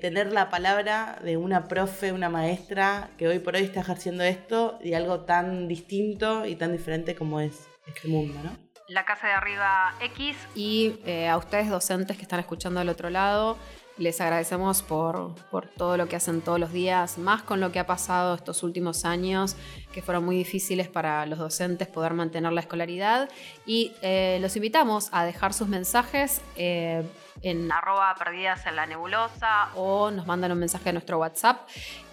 [0.00, 4.78] tener la palabra de una profe, una maestra que hoy por hoy está ejerciendo esto
[4.82, 8.67] y algo tan distinto y tan diferente como es este mundo, ¿no?
[8.88, 10.36] La casa de arriba X.
[10.54, 13.58] Y eh, a ustedes docentes que están escuchando del otro lado,
[13.98, 17.80] les agradecemos por, por, todo lo que hacen todos los días, más con lo que
[17.80, 19.56] ha pasado estos últimos años,
[19.92, 23.28] que fueron muy difíciles para los docentes poder mantener la escolaridad.
[23.66, 27.02] Y eh, los invitamos a dejar sus mensajes eh,
[27.42, 31.68] en arroba perdidas en la nebulosa o nos mandan un mensaje a nuestro WhatsApp,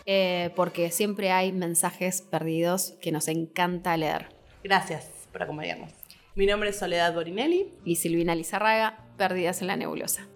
[0.06, 4.30] eh, porque siempre hay mensajes perdidos que nos encanta leer.
[4.64, 6.05] Gracias por acompañarnos.
[6.38, 7.74] Mi nombre es Soledad Borinelli.
[7.86, 10.28] Y Silvina Lizarraga, Perdidas en la Nebulosa.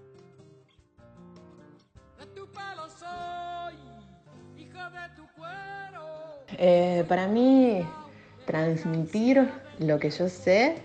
[6.57, 7.85] Eh, para mí,
[8.45, 10.75] transmitir lo que yo sé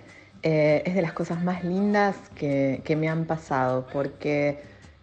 [0.43, 4.59] eh, es de las cosas más lindas que, que me han pasado, porque,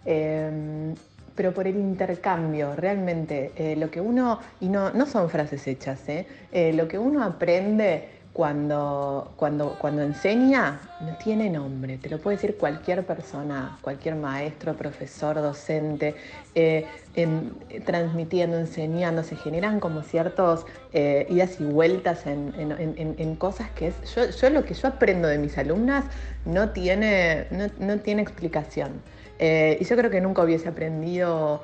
[0.06, 0.94] eh,
[1.36, 6.02] pero por el intercambio, realmente, eh, lo que uno, y no, no son frases hechas,
[6.08, 12.38] eh, lo que uno aprende cuando, cuando, cuando enseña no tiene nombre, te lo puede
[12.38, 16.16] decir cualquier persona, cualquier maestro, profesor, docente,
[16.56, 17.54] eh, en,
[17.86, 24.50] transmitiendo, enseñando, se generan como ciertos eh, idas y vueltas en, cosas que es, yo,
[24.50, 26.06] lo que yo aprendo de mis alumnas
[26.46, 29.02] no tiene, no, no tiene explicación.
[29.40, 31.64] Eh, y yo creo que nunca hubiese aprendido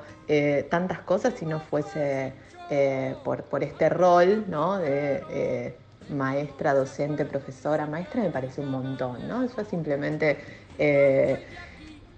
[0.68, 2.34] tantas cosas si no fuese
[3.24, 4.76] por, por, este rol ¿no?
[4.76, 5.74] de
[6.10, 9.46] maestra, docente, profesora, maestra me parece un montón, ¿no?
[9.46, 10.38] Yo simplemente
[10.78, 11.38] eh,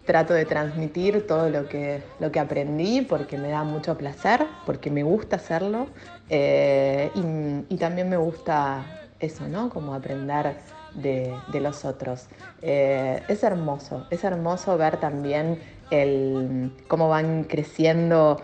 [0.05, 4.91] trato de transmitir todo lo que, lo que aprendí porque me da mucho placer, porque
[4.91, 5.86] me gusta hacerlo
[6.28, 8.84] eh, y, también me gusta
[9.18, 9.70] eso, ¿no?
[9.70, 10.57] Como aprender
[10.95, 12.26] de, de los otros.
[12.62, 15.59] Eh, es hermoso, es hermoso ver también
[15.91, 18.41] el, cómo van creciendo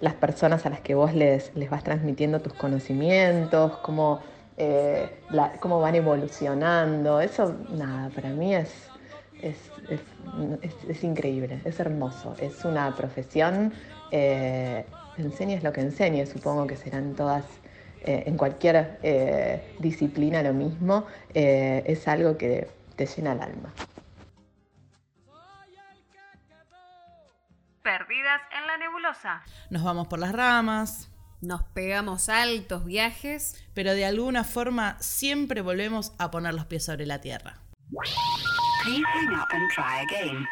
[0.00, 4.20] las personas a las que vos les, les vas transmitiendo tus conocimientos, cómo
[4.56, 7.20] eh, la, cómo van evolucionando.
[7.20, 8.88] Eso, nada, para mí es,
[9.42, 9.56] es,
[9.88, 10.00] es,
[10.88, 12.34] es increíble, es hermoso.
[12.40, 13.72] Es una profesión,
[14.10, 14.84] eh,
[15.18, 17.44] enseñes lo que enseñes, supongo que serán todas.
[18.06, 23.72] Eh, en cualquier eh, disciplina lo mismo, eh, es algo que te llena el alma.
[27.82, 29.42] Perdidas en la nebulosa.
[29.70, 31.13] Nos vamos por las ramas.
[31.44, 37.04] Nos pegamos altos viajes, pero de alguna forma siempre volvemos a poner los pies sobre
[37.04, 37.58] la tierra.
[38.82, 40.46] Please hang up and try again.